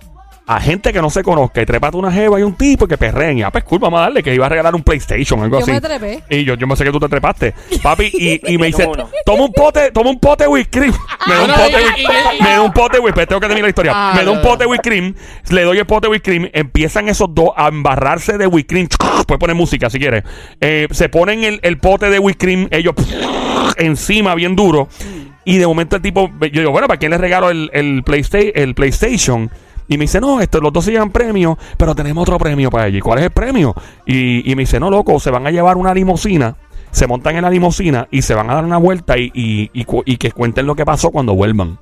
a 0.46 0.60
gente 0.60 0.92
que 0.92 1.02
no 1.02 1.10
se 1.10 1.24
conozca 1.24 1.62
y 1.62 1.66
trépate 1.66 1.96
una 1.96 2.12
jeva 2.12 2.38
y 2.40 2.44
un 2.44 2.54
tipo 2.56 2.86
que 2.86 2.98
perreen. 2.98 3.38
Y 3.38 3.44
ah, 3.44 3.52
pues 3.52 3.64
cool, 3.64 3.80
vamos 3.80 4.00
a 4.00 4.04
darle 4.04 4.22
que 4.22 4.34
iba 4.36 4.46
a 4.46 4.50
regalar 4.50 4.76
un 4.76 4.84
PlayStation, 4.84 5.42
algo 5.42 5.60
Yo 5.60 5.64
así. 5.64 5.72
me 5.72 5.80
trepé. 5.82 6.24
Y 6.30 6.44
yo, 6.44 6.56
yo 6.56 6.68
me 6.68 6.76
sé 6.76 6.84
que 6.84 6.92
tú 6.92 7.00
te 7.00 7.08
trepaste, 7.08 7.54
papi. 7.82 8.10
Y, 8.14 8.42
y 8.54 8.58
me 8.58 8.68
dice, 8.68 8.88
toma 9.26 9.44
un 9.46 9.54
pote, 9.54 9.92
toma 9.92 10.10
un 10.10 10.20
pote 10.20 10.44
de 10.44 10.50
whipped 10.50 10.72
cream. 10.80 10.94
Me 11.28 11.34
da 11.34 11.44
un 11.46 11.50
Ah, 11.52 11.54
pote, 11.56 11.72
de 11.78 11.82
y- 11.82 11.86
whipped- 11.86 11.98
y- 12.34 12.38
y- 12.40 12.44
me 12.44 12.50
da 12.50 12.62
un 12.62 12.74
pote 12.74 12.98
de 12.98 13.04
whipped 13.04 13.14
cream. 13.16 13.28
Tengo 13.28 13.40
que 13.40 13.48
terminar 13.48 13.64
la 13.64 13.70
historia. 13.70 13.92
Ah, 13.96 14.14
me 14.18 14.26
da 14.26 14.32
un 14.32 14.38
no, 14.38 14.44
pote 14.44 14.64
de 14.66 14.70
whipped 14.70 14.84
cream. 14.90 15.16
Le 15.50 15.62
doy 15.64 15.78
el 15.78 15.86
pote 15.86 16.08
de 16.08 16.12
whipped 16.12 16.26
cream. 16.30 16.50
Empiezan 16.54 17.08
esos 17.08 17.34
dos 17.34 17.52
a 17.56 17.70
embarrarse 17.70 18.38
de 18.38 18.46
whipped 18.48 18.68
cream. 18.70 18.88
Puedes 19.28 19.40
poner 19.40 19.56
música 19.56 19.90
si 19.90 19.98
quieres. 19.98 20.24
Eh, 20.60 20.88
se 20.92 21.08
ponen 21.08 21.44
el, 21.46 21.60
el 21.64 21.78
pote 21.78 22.10
de 22.10 22.20
whipped 22.20 22.40
cream. 22.46 22.68
Ellos 22.72 22.94
encima, 23.78 24.36
bien 24.36 24.56
duro. 24.56 24.88
Y 25.46 25.58
de 25.58 25.68
momento 25.68 25.96
el 25.98 26.02
tipo, 26.02 26.30
yo 26.42 26.50
digo, 26.62 26.72
bueno, 26.72 26.88
¿para 26.88 26.98
quién 27.00 27.12
le 27.12 27.18
regalo 27.18 27.50
el, 27.50 27.70
el, 27.74 28.04
Playsta- 28.04 28.52
el 28.56 28.76
PlayStation? 28.76 29.50
Y 29.88 29.98
me 29.98 30.04
dice, 30.04 30.22
no, 30.22 30.40
esto, 30.42 30.60
los 30.60 30.72
dos 30.72 30.86
se 30.86 30.92
llevan 30.92 31.12
premio, 31.12 31.58
pero 31.78 31.94
tenemos 31.94 32.22
otro 32.24 32.38
premio 32.38 32.70
para 32.70 32.88
ellos. 32.88 33.00
¿Y 33.00 33.02
cuál 33.02 33.20
es 33.20 33.26
el 33.26 33.32
premio? 33.32 33.76
Y, 34.06 34.50
y 34.50 34.56
me 34.56 34.62
dice, 34.64 34.80
no, 34.80 34.90
loco, 34.90 35.20
se 35.20 35.30
van 35.30 35.46
a 35.48 35.52
llevar 35.52 35.78
una 35.78 35.94
limusina, 35.94 36.56
se 36.92 37.08
montan 37.08 37.36
en 37.36 37.44
la 37.44 37.50
limusina 37.50 38.08
y 38.12 38.22
se 38.22 38.34
van 38.34 38.50
a 38.50 38.56
dar 38.56 38.64
una 38.64 38.78
vuelta 38.78 39.18
y, 39.18 39.32
y, 39.34 39.70
y 39.74 40.18
que 40.18 40.32
cuenten 40.32 40.66
lo 40.66 40.76
que 40.76 40.86
pasó 40.86 41.12
cuando 41.12 41.36
vuelvan. 41.36 41.78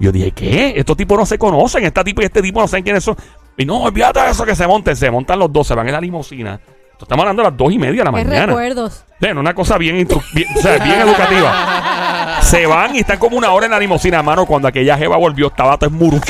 Yo 0.00 0.10
dije, 0.10 0.32
¿qué? 0.32 0.74
Estos 0.76 0.96
tipos 0.96 1.16
no 1.16 1.24
se 1.26 1.38
conocen, 1.38 1.84
este 1.84 2.02
tipo 2.02 2.22
y 2.22 2.24
este 2.24 2.42
tipo 2.42 2.60
no 2.60 2.66
saben 2.66 2.82
quiénes 2.82 3.04
son. 3.04 3.16
Y 3.56 3.64
no, 3.64 3.82
olvídate 3.82 4.20
de 4.20 4.30
eso, 4.30 4.44
que 4.44 4.56
se 4.56 4.66
monten, 4.66 4.96
se 4.96 5.10
montan 5.10 5.38
los 5.38 5.52
dos, 5.52 5.66
se 5.66 5.74
van 5.74 5.86
en 5.86 5.92
la 5.92 6.00
limusina. 6.00 6.58
Estamos 7.00 7.22
hablando 7.22 7.42
de 7.42 7.48
las 7.50 7.56
dos 7.58 7.72
y 7.72 7.78
media 7.78 7.98
de 8.00 8.04
la 8.04 8.10
mañana. 8.10 8.46
recuerdos. 8.46 9.04
Bueno, 9.20 9.40
una 9.40 9.54
cosa 9.54 9.76
bien, 9.78 9.96
bien, 10.32 10.48
o 10.56 10.60
sea, 10.60 10.82
bien 10.82 11.00
educativa. 11.00 12.38
Se 12.40 12.66
van 12.66 12.96
y 12.96 13.00
están 13.00 13.18
como 13.18 13.36
una 13.36 13.52
hora 13.52 13.66
en 13.66 13.72
la 13.72 13.78
limusina, 13.78 14.22
mano. 14.22 14.46
Cuando 14.46 14.68
aquella 14.68 14.96
jeva 14.96 15.16
volvió, 15.16 15.48
estaba 15.48 15.76
todo 15.76 15.90
esmuru. 15.90 16.20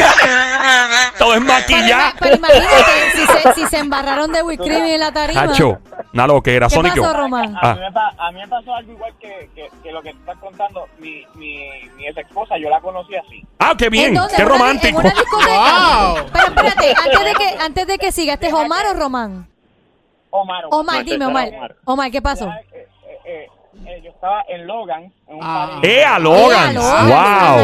Todo 1.19 1.35
es 1.35 1.41
Pero, 1.41 1.53
maquillado. 1.53 2.13
pero 2.21 2.37
imagínate 2.37 3.11
si 3.15 3.27
se, 3.27 3.53
si 3.55 3.67
se 3.67 3.79
embarraron 3.79 4.33
de 4.33 4.43
whipped 4.43 4.65
cream 4.65 4.85
en 4.87 5.01
la 5.01 5.13
tarima. 5.13 5.43
Hacho, 5.43 5.79
una 6.13 6.27
loquera. 6.27 6.69
¿Qué 6.69 6.75
Sónico. 6.75 7.01
pasó, 7.03 7.13
Román? 7.17 7.57
A, 7.57 7.61
Ah. 7.71 7.75
mí 7.75 7.81
me 7.81 7.93
pa- 7.93 8.15
a 8.19 8.31
mí 8.33 8.41
me 8.41 8.49
pasó 8.49 8.75
algo 8.75 8.93
igual 8.93 9.13
que, 9.21 9.51
que, 9.55 9.69
que 9.83 9.93
lo 9.93 10.03
que 10.03 10.13
tú 10.13 10.19
estás 10.21 10.39
contando. 10.39 10.87
Mi, 10.99 11.27
mi, 11.35 11.59
mi 11.97 12.07
ex 12.07 12.17
esposa, 12.19 12.57
yo 12.59 12.69
la 12.71 12.81
conocí 12.81 13.15
así. 13.17 13.45
Ah, 13.59 13.75
qué 13.77 13.89
bien, 13.89 14.15
qué 14.15 14.37
¿En 14.43 14.43
una- 14.47 14.55
romántico. 14.59 15.01
En 15.01 15.07
una 15.07 15.15
discoteca. 15.15 16.15
Wow. 16.15 16.27
Pero 16.33 16.47
espérate, 16.47 16.95
antes 17.03 17.25
de 17.25 17.35
que, 17.35 17.63
antes 17.63 17.87
de 17.87 17.99
que 17.99 18.13
siga, 18.13 18.35
¿este 18.35 18.47
es 18.49 18.53
Omar 18.55 18.87
o 18.87 18.95
Román? 18.95 19.49
Omar. 20.31 20.65
Omar, 20.71 21.05
dime, 21.05 21.13
este 21.17 21.27
Omar. 21.27 21.49
Omar. 21.49 21.77
Omar, 21.85 22.11
¿qué 22.11 22.21
pasó? 22.21 22.53
Eh, 23.87 24.01
yo 24.03 24.11
estaba 24.11 24.45
en 24.49 24.67
Logan, 24.67 25.13
en 25.29 25.35
un 25.37 25.41
Ah. 25.43 25.69
party. 25.73 25.89
¡Eh, 25.89 26.05
a 26.05 26.19
Logan! 26.19 26.71
Eh, 26.71 26.75
Logan. 26.75 27.09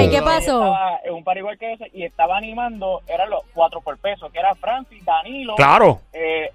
¡Wow! 0.03 0.11
¿qué 0.11 0.23
pasó? 0.23 0.65
Estaba 0.65 1.01
en 1.05 1.15
un 1.15 1.25
par 1.25 1.39
igual 1.39 1.59
que 1.59 1.73
ese 1.73 1.91
y 1.93 2.05
estaba 2.05 2.37
animando, 2.37 3.01
eran 3.07 3.31
los 3.31 3.41
cuatro 3.55 3.81
por 3.81 3.97
peso, 3.99 4.29
que 4.31 4.39
era 4.39 4.55
Francis, 4.55 5.05
Danilo, 5.05 5.55
Claro. 5.57 6.01
eh, 6.13 6.51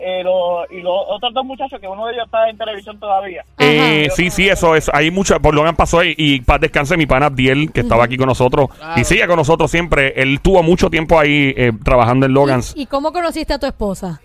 eh, 0.00 0.22
lo- 0.22 0.64
y 0.70 0.80
los 0.80 0.94
otros 1.08 1.34
dos 1.34 1.44
muchachos, 1.44 1.80
que 1.80 1.88
uno 1.88 2.06
de 2.06 2.12
ellos 2.12 2.26
está 2.26 2.48
en 2.48 2.56
televisión 2.56 3.00
todavía. 3.00 3.44
Eh, 3.58 4.08
sí, 4.14 4.30
sí, 4.30 4.48
eso 4.48 4.76
es. 4.76 4.88
Hay 4.94 5.10
mucha. 5.10 5.40
Por 5.40 5.52
Logan 5.56 5.74
pasó 5.74 6.04
y, 6.04 6.14
y 6.16 6.40
paz 6.42 6.60
descanse 6.60 6.96
mi 6.96 7.06
pana 7.06 7.26
Abdiel, 7.26 7.72
que 7.72 7.80
estaba 7.80 8.04
aquí 8.04 8.16
con 8.16 8.28
nosotros. 8.28 8.68
Claro. 8.74 9.00
Y 9.00 9.04
sigue 9.04 9.26
con 9.26 9.34
nosotros 9.36 9.68
siempre. 9.70 10.12
Él 10.22 10.40
tuvo 10.40 10.62
mucho 10.62 10.88
tiempo 10.88 11.18
ahí 11.18 11.52
eh, 11.56 11.72
trabajando 11.84 12.26
en 12.26 12.32
Logan's. 12.32 12.74
¿Y, 12.76 12.82
y 12.82 12.86
cómo 12.86 13.12
conociste 13.12 13.54
a 13.54 13.58
tu 13.58 13.66
esposa? 13.66 14.20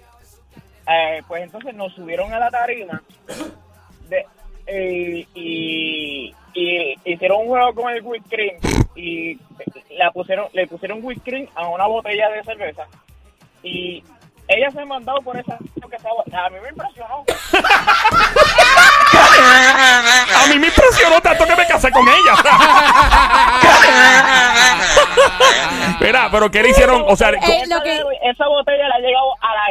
Eh, 0.87 1.23
pues 1.27 1.41
entonces 1.43 1.73
nos 1.73 1.91
subieron 1.93 2.31
a 2.33 2.37
la 2.39 2.51
tarima 2.51 3.01
de, 4.09 4.25
eh, 4.67 5.25
y, 5.33 6.33
y 6.53 6.95
hicieron 7.05 7.41
un 7.41 7.47
juego 7.47 7.73
con 7.75 7.91
el 7.93 8.01
whipped 8.03 8.29
cream 8.29 8.55
y 8.95 9.37
la 9.97 10.11
pusieron, 10.11 10.47
le 10.53 10.67
pusieron 10.67 10.99
whipped 11.01 11.23
cream 11.23 11.47
a 11.55 11.67
una 11.67 11.87
botella 11.87 12.29
de 12.29 12.43
cerveza 12.43 12.83
y 13.63 14.03
ella 14.47 14.69
se 14.71 14.81
ha 14.81 14.85
mandado 14.85 15.19
por 15.21 15.37
esa 15.37 15.57
que 15.89 15.95
estaba, 15.97 16.23
a 16.45 16.49
mí 16.49 16.57
me 16.61 16.69
impresionó. 16.69 17.23
A 20.43 20.47
mí 20.47 20.57
me 20.59 20.67
impresionó 20.67 21.21
tanto 21.21 21.45
que 21.45 21.55
me 21.55 21.65
casé 21.67 21.89
con 21.91 22.05
ella. 22.07 22.35
Mira, 25.99 26.29
pero 26.31 26.49
¿qué 26.51 26.61
le 26.63 26.69
hicieron? 26.69 27.03
O 27.07 27.15
sea, 27.15 27.29
Eh, 27.29 27.39
que- 27.39 27.63
esa 28.29 28.47
botella 28.47 28.87
le 28.87 28.93
ha 28.95 28.99
llegado 28.99 29.33
a 29.41 29.47
la. 29.53 29.63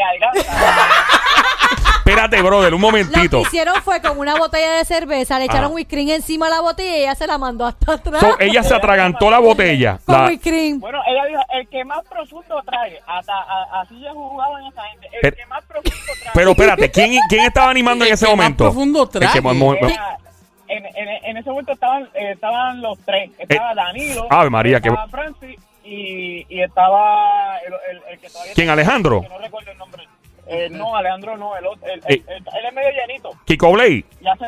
Espérate, 2.36 2.42
brother, 2.48 2.74
un 2.74 2.80
Lo 2.80 2.88
que 2.88 2.92
momentito. 3.04 3.40
hicieron 3.40 3.82
fue 3.82 4.00
con 4.00 4.18
una 4.18 4.36
botella 4.36 4.72
de 4.74 4.84
cerveza, 4.84 5.38
le 5.38 5.46
echaron 5.46 5.72
whipped 5.72 5.90
cream 5.90 6.08
encima 6.10 6.46
de 6.46 6.52
la 6.56 6.60
botella 6.60 6.96
y 6.96 7.00
ella 7.02 7.14
se 7.14 7.26
la 7.26 7.38
mandó 7.38 7.66
hasta 7.66 7.92
atrás. 7.94 8.20
So, 8.20 8.36
ella 8.40 8.62
se 8.62 8.74
atragantó 8.74 9.30
la 9.30 9.38
botella. 9.38 9.98
con 10.06 10.14
La- 10.20 10.26
whipped 10.26 10.42
cream. 10.50 10.80
Bueno, 10.80 10.98
ella 11.06 11.24
dijo, 11.26 11.40
el 11.52 11.68
que 11.68 11.84
más 11.84 12.00
profundo 12.08 12.62
trae, 12.64 13.00
hasta 13.06 13.32
a- 13.32 13.80
así 13.82 14.00
ya 14.00 14.12
jugaban 14.12 14.64
esa 14.66 14.82
gente, 14.82 15.06
el 15.12 15.20
Pero- 15.22 15.36
que 15.36 15.46
más 15.46 15.64
profundo 15.64 15.96
trae. 16.22 16.30
pero 16.34 16.50
espérate, 16.50 16.90
¿quién, 16.90 17.18
quién 17.28 17.44
estaba 17.44 17.70
animando 17.70 18.04
en 18.04 18.08
El 18.10 18.14
ese 18.14 18.26
que 18.26 18.30
más 18.32 18.36
momento? 18.36 18.64
profundo 18.64 19.10
El 19.14 19.30
que 19.30 19.40
más 19.40 19.54
mo- 19.54 19.74
era, 19.74 20.18
en, 20.68 20.86
en, 20.86 21.08
en 21.24 21.36
ese 21.36 21.50
momento 21.50 21.72
estaban, 21.72 22.04
eh, 22.14 22.32
estaban 22.32 22.80
los 22.80 22.98
tres. 23.04 23.30
Estaba 23.38 23.74
Danilo. 23.74 24.26
Ave 24.30 24.48
María, 24.50 24.80
que- 24.80 24.88
estaba 24.88 25.06
Francis 25.08 25.58
y, 25.84 26.46
y 26.48 26.62
estaba 26.62 27.58
el, 27.58 27.72
el, 27.96 28.02
el 28.12 28.18
que 28.20 28.28
todavía... 28.30 28.52
¿Quién, 28.54 28.70
Alejandro? 28.70 29.20
que 29.20 29.28
No 29.28 29.38
recuerdo 29.38 29.70
el 29.72 29.78
nombre. 29.78 30.08
Eh, 30.46 30.68
no, 30.70 30.96
Alejandro 30.96 31.36
no, 31.36 31.56
el 31.56 31.66
otro. 31.66 31.86
El, 31.88 32.00
Eh. 32.00 32.02
el- 32.08 32.24
el- 32.28 32.36
él 32.36 32.66
es 32.68 32.74
medio 32.74 32.90
llanito. 32.90 33.30
Kiko 33.44 33.72
Blade. 33.72 34.04
Ya 34.20 34.34
sé. 34.36 34.46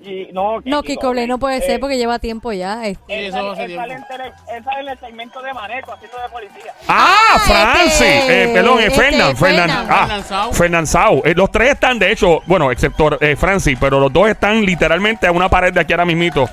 Y, 0.00 0.28
no, 0.32 0.60
No, 0.64 0.84
Kiko 0.84 1.10
Blay 1.10 1.26
no 1.26 1.38
puede 1.40 1.56
eh, 1.56 1.60
ser 1.62 1.80
porque 1.80 1.96
lleva 1.98 2.20
tiempo 2.20 2.52
ya. 2.52 2.86
este. 2.86 3.18
Él 3.18 3.26
eso 3.34 3.56
sale, 3.56 3.64
él 3.74 3.90
en 3.90 4.04
tele- 4.04 4.32
él 4.54 4.62
sale 4.64 4.80
en 4.82 4.88
el 4.90 4.98
segmento 5.00 5.42
de 5.42 5.52
Maneco 5.52 5.92
haciendo 5.92 6.16
de 6.22 6.28
policía. 6.28 6.72
Ah, 6.86 7.40
Francis. 7.44 8.00
este, 8.00 8.44
Eh, 8.44 8.48
perdón, 8.54 8.78
eh, 8.78 8.86
este, 8.86 9.00
Fernan. 9.00 9.36
Fernan. 9.36 9.68
Fernan. 10.52 10.82
Ah, 10.84 10.86
Sau. 10.86 11.22
Eh, 11.24 11.34
los 11.34 11.50
tres 11.50 11.70
están, 11.72 11.98
de 11.98 12.12
hecho, 12.12 12.40
bueno, 12.46 12.70
excepto 12.70 13.20
eh, 13.20 13.34
Francis, 13.34 13.76
pero 13.80 13.98
los 13.98 14.12
dos 14.12 14.28
están 14.28 14.64
literalmente 14.64 15.26
a 15.26 15.32
una 15.32 15.48
pared 15.48 15.72
de 15.72 15.80
aquí 15.80 15.92
ahora 15.92 16.04
mismito. 16.04 16.48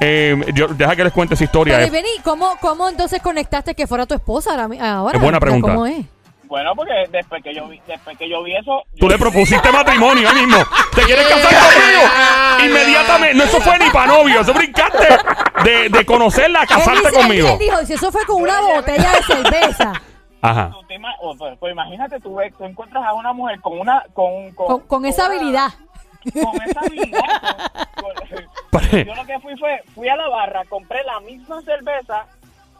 Eh, 0.00 0.34
yo, 0.54 0.68
deja 0.68 0.96
que 0.96 1.04
les 1.04 1.12
cuente 1.12 1.34
esa 1.34 1.44
historia. 1.44 1.74
Pero 1.76 1.88
eh. 1.88 1.90
vení, 1.90 2.08
¿cómo, 2.24 2.56
¿cómo 2.62 2.88
entonces 2.88 3.20
conectaste 3.20 3.74
que 3.74 3.86
fuera 3.86 4.06
tu 4.06 4.14
esposa 4.14 4.52
ahora? 4.80 5.16
Es 5.16 5.22
buena 5.22 5.38
pregunta. 5.38 5.68
¿Cómo 5.68 5.86
es? 5.86 6.04
Bueno, 6.48 6.74
porque 6.76 6.92
después 7.10 7.42
que 7.42 7.54
yo 7.54 7.66
vi, 7.68 7.80
después 7.86 8.16
que 8.16 8.28
yo 8.28 8.42
vi 8.42 8.54
eso, 8.56 8.84
Tú 8.98 9.08
le 9.08 9.18
propusiste 9.18 9.70
matrimonio 9.72 10.28
ahí 10.28 10.34
mismo. 10.46 10.58
¿Te 10.94 11.02
quieres 11.02 11.26
casar 11.26 11.52
conmigo? 11.62 12.64
Inmediatamente. 12.64 13.34
No, 13.36 13.44
eso 13.44 13.60
fue 13.60 13.78
ni 13.78 13.90
para 13.90 14.06
novio. 14.06 14.40
Eso 14.40 14.54
brincaste 14.54 15.08
de, 15.64 15.88
de 15.88 16.06
conocerla 16.06 16.60
a 16.60 16.62
Él 16.62 16.68
casarte 16.68 17.08
dice- 17.08 17.12
conmigo. 17.20 17.48
Él 17.48 17.58
dijo, 17.58 17.76
si 17.84 17.92
eso 17.94 18.12
fue 18.12 18.24
con 18.26 18.42
una 18.42 18.60
botella 18.60 19.12
de 19.12 19.22
cerveza, 19.22 19.92
Ajá. 20.42 20.70
tú 20.70 20.82
te 20.86 20.96
pues, 21.38 21.58
pues 21.58 21.72
imagínate, 21.72 22.20
tú, 22.20 22.36
ves- 22.36 22.54
tú 22.56 22.64
encuentras 22.64 23.04
a 23.04 23.12
una 23.14 23.32
mujer 23.32 23.60
con 23.60 23.78
una, 23.78 24.04
con, 24.14 24.52
con, 24.54 24.66
con, 24.66 24.80
con 24.86 25.04
esa 25.06 25.26
una- 25.26 25.34
habilidad. 25.34 25.68
con 26.32 26.62
esa 26.62 26.80
habilidad. 26.80 27.20
con- 27.96 28.14
con- 28.80 28.80
yo 29.06 29.14
lo 29.14 29.24
que 29.26 29.38
fui 29.40 29.56
fue, 29.58 29.82
fui 29.94 30.08
a 30.08 30.16
la 30.16 30.28
barra, 30.28 30.62
compré 30.68 31.02
la 31.04 31.18
misma 31.20 31.60
cerveza 31.62 32.26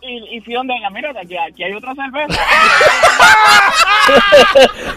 y, 0.02 0.36
y 0.36 0.40
fui 0.40 0.54
donde 0.54 0.74
ella, 0.76 0.90
mira, 0.90 1.10
aquí, 1.10 1.36
aquí 1.36 1.64
hay 1.64 1.72
otra 1.72 1.94
cerveza. 1.94 2.40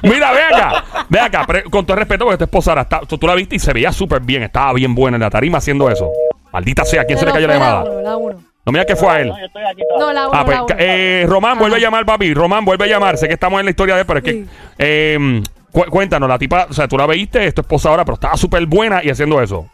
Mira, 0.04 0.32
ve 0.32 0.44
acá. 0.44 0.84
Ve 1.10 1.20
acá. 1.20 1.46
pre- 1.46 1.64
con 1.64 1.86
todo 1.86 1.94
el 1.96 2.00
respeto, 2.00 2.26
porque 2.26 2.38
tu 2.38 2.44
esposa 2.46 2.72
ahora 2.72 2.82
está, 2.84 3.00
tú, 3.02 3.18
tú 3.18 3.28
la 3.28 3.36
viste 3.36 3.56
y 3.56 3.60
se 3.60 3.74
veía 3.74 3.92
súper 3.92 4.22
bien. 4.22 4.44
Estaba 4.44 4.74
bien 4.74 4.96
buena 4.96 5.18
en 5.18 5.22
la 5.22 5.30
tarima 5.30 5.58
haciendo 5.58 5.90
eso. 5.90 6.10
Maldita 6.52 6.86
sea, 6.86 7.02
¿a 7.02 7.06
quién 7.06 7.18
se 7.18 7.26
le 7.26 7.32
Pero 7.32 7.46
cayó 7.46 7.48
la 7.48 7.54
llamada? 7.54 7.84
uno, 7.92 8.02
la 8.02 8.18
uno. 8.18 8.40
No 8.66 8.72
mira 8.72 8.86
que 8.86 8.96
fue 8.96 9.10
a 9.10 9.20
él. 9.22 9.30
No, 9.30 9.40
yo 9.40 9.46
estoy 9.46 9.64
aquí 9.64 9.82
todavía. 9.88 10.06
No, 10.06 10.14
la 10.14 10.28
uno, 10.30 10.40
Ah, 10.40 10.46
pues, 10.46 10.58
la 10.58 10.64
uno. 10.64 10.76
eh, 10.78 11.26
Román, 11.28 11.58
vuelve 11.58 11.78
a 11.78 11.80
llamar, 11.80 12.06
papi. 12.06 12.34
Román, 12.34 12.66
vuelve 12.66 12.86
a 12.86 12.88
llamar. 12.88 13.18
Sé 13.18 13.28
que 13.28 13.34
estamos 13.34 13.60
en 13.60 13.66
la 13.66 13.72
historia 13.72 13.96
de 13.96 14.02
él, 14.02 14.08
pero 14.08 14.20
es 14.20 14.26
que. 14.26 14.32
Sí. 14.34 14.46
eh, 14.78 15.42
cu- 15.72 15.86
cuéntanos, 15.90 16.30
la 16.30 16.38
tipa, 16.38 16.68
o 16.70 16.74
sea, 16.74 16.88
tú 16.88 16.98
la 16.98 17.06
veiste, 17.06 17.46
es 17.46 17.54
tu 17.54 17.62
esposa 17.62 17.90
ahora, 17.90 18.06
pero 18.06 18.16
estaba 18.16 18.38
súper 18.38 18.66
buena 18.66 19.04
y 19.04 19.10
haciendo 19.10 19.42
eso. 19.42 19.68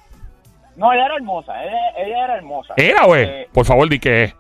No, 0.78 0.92
ella 0.92 1.06
era 1.06 1.16
hermosa, 1.16 1.54
ella, 1.64 2.06
ella 2.06 2.24
era 2.26 2.36
hermosa. 2.38 2.74
¿Era, 2.78 3.06
güey? 3.06 3.24
Eh, 3.26 3.48
Por 3.54 3.66
favor, 3.66 3.88
di 3.90 4.00
que 4.00 4.26
es. 4.26 4.36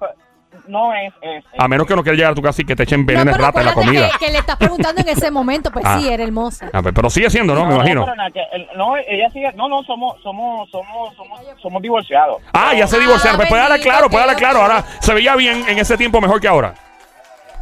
No 0.67 0.93
es, 0.93 1.13
es, 1.21 1.43
es- 1.45 1.60
A 1.60 1.67
menos 1.67 1.86
que 1.88 1.95
no 1.95 2.04
quieras 2.04 2.17
llegar 2.17 2.32
a 2.32 2.36
tu 2.36 2.41
casa 2.41 2.62
y 2.62 2.65
que 2.65 2.75
te 2.75 2.84
echen 2.84 3.01
No, 3.01 3.06
veneno 3.06 3.25
de 3.25 3.32
pero 3.34 3.45
rata 3.45 3.60
en 3.62 3.65
la 3.65 3.73
comida. 3.73 4.10
Que, 4.19 4.25
que 4.25 4.32
le 4.32 4.39
estás 4.39 4.56
preguntando 4.58 5.01
en 5.01 5.10
ese 5.10 5.32
momento, 5.32 5.71
pues 5.71 5.86
Ah. 5.88 5.99
sí, 5.99 6.10
era 6.10 6.23
hermosa. 6.23 6.69
Ah, 6.73 6.82
pues, 6.82 6.93
pero 6.95 7.10
sigue 7.10 7.30
siendo, 7.30 7.54
¿no? 7.56 7.65
Me 7.65 7.75
imagino. 7.75 8.04
pero 8.06 8.15
nada, 8.15 8.30
que 8.32 8.41
el- 8.54 8.67
no, 8.75 8.97
ella 8.97 9.30
sigue, 9.32 9.51
no, 9.54 9.67
no, 9.69 9.84
somos, 9.84 10.21
somos, 10.23 10.69
somos, 10.69 11.15
somos, 11.15 11.39
somos 11.62 11.82
divorciados. 11.82 12.41
Ah, 12.54 12.73
ya 12.73 12.88
se 12.88 12.99
divorciaron. 12.99 13.36
Ah, 13.36 13.38
Pues 13.38 13.49
puede 13.49 13.63
bendito, 13.63 13.84
claro, 13.89 14.10
puede 14.10 14.25
ok, 14.32 14.38
claro. 14.38 14.60
ok. 14.60 14.63
Ahora 14.63 14.86
se 14.99 15.13
veía 15.13 15.36
bien 15.36 15.63
en 15.67 15.78
ese 15.80 15.97
tiempo 15.97 16.19
mejor 16.21 16.39
que 16.41 16.47
ahora. 16.47 16.73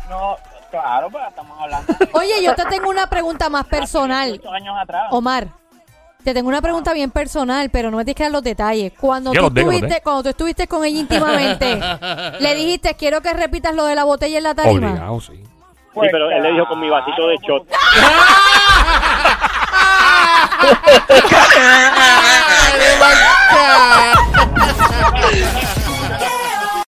No, 0.10 0.36
claro, 0.72 1.10
pues 1.10 1.24
estamos 1.28 1.60
hablando 1.60 1.94
de 1.94 2.10
Oye, 2.13 2.44
yo 2.44 2.56
te 2.56 2.66
tengo 2.66 2.89
una 2.89 3.08
pregunta 3.08 3.50
más 3.50 3.66
personal. 3.66 4.28
18 4.32 4.52
años 4.54 4.76
atrás. 4.82 5.04
Omar, 5.12 5.48
te 6.24 6.34
tengo 6.34 6.48
una 6.50 6.62
pregunta 6.62 6.94
bien 6.94 7.12
personal, 7.12 7.70
pero 7.70 7.92
no 7.92 7.98
me 7.98 8.06
tienes 8.06 8.18
que 8.18 8.24
dar 8.24 8.32
los 8.32 8.44
detalles. 8.44 8.94
Cuando 9.00 9.34
Ya 9.34 9.40
tú, 9.40 9.46
los 9.46 9.54
tengo, 9.54 9.68
los 9.72 9.76
estuviste, 9.76 10.02
cuando 10.02 10.24
tú 10.24 10.30
estuviste 10.30 10.68
con 10.68 10.84
ella 10.86 11.00
íntimamente, 11.00 11.80
le 12.40 12.56
dijiste, 12.60 12.96
quiero 12.96 13.22
que 13.22 13.34
repitas 13.34 13.76
lo 13.76 13.86
de 13.86 13.96
la 13.96 14.04
botella 14.06 14.38
en 14.38 14.44
la 14.44 14.56
tarima. 14.56 14.90
Obligado, 14.92 15.22
sí. 15.22 15.34
Pues, 15.94 16.08
Sí, 16.08 16.12
pero 16.12 16.32
él 16.32 16.42
le 16.42 16.52
dijo 16.54 16.66
con 16.68 16.80
mi 16.80 16.90
vasito 16.90 17.28
de 17.28 17.38
shot. 17.38 17.68
¡Ay, 21.56 22.80
de 22.80 23.00
mancha! 23.00 24.24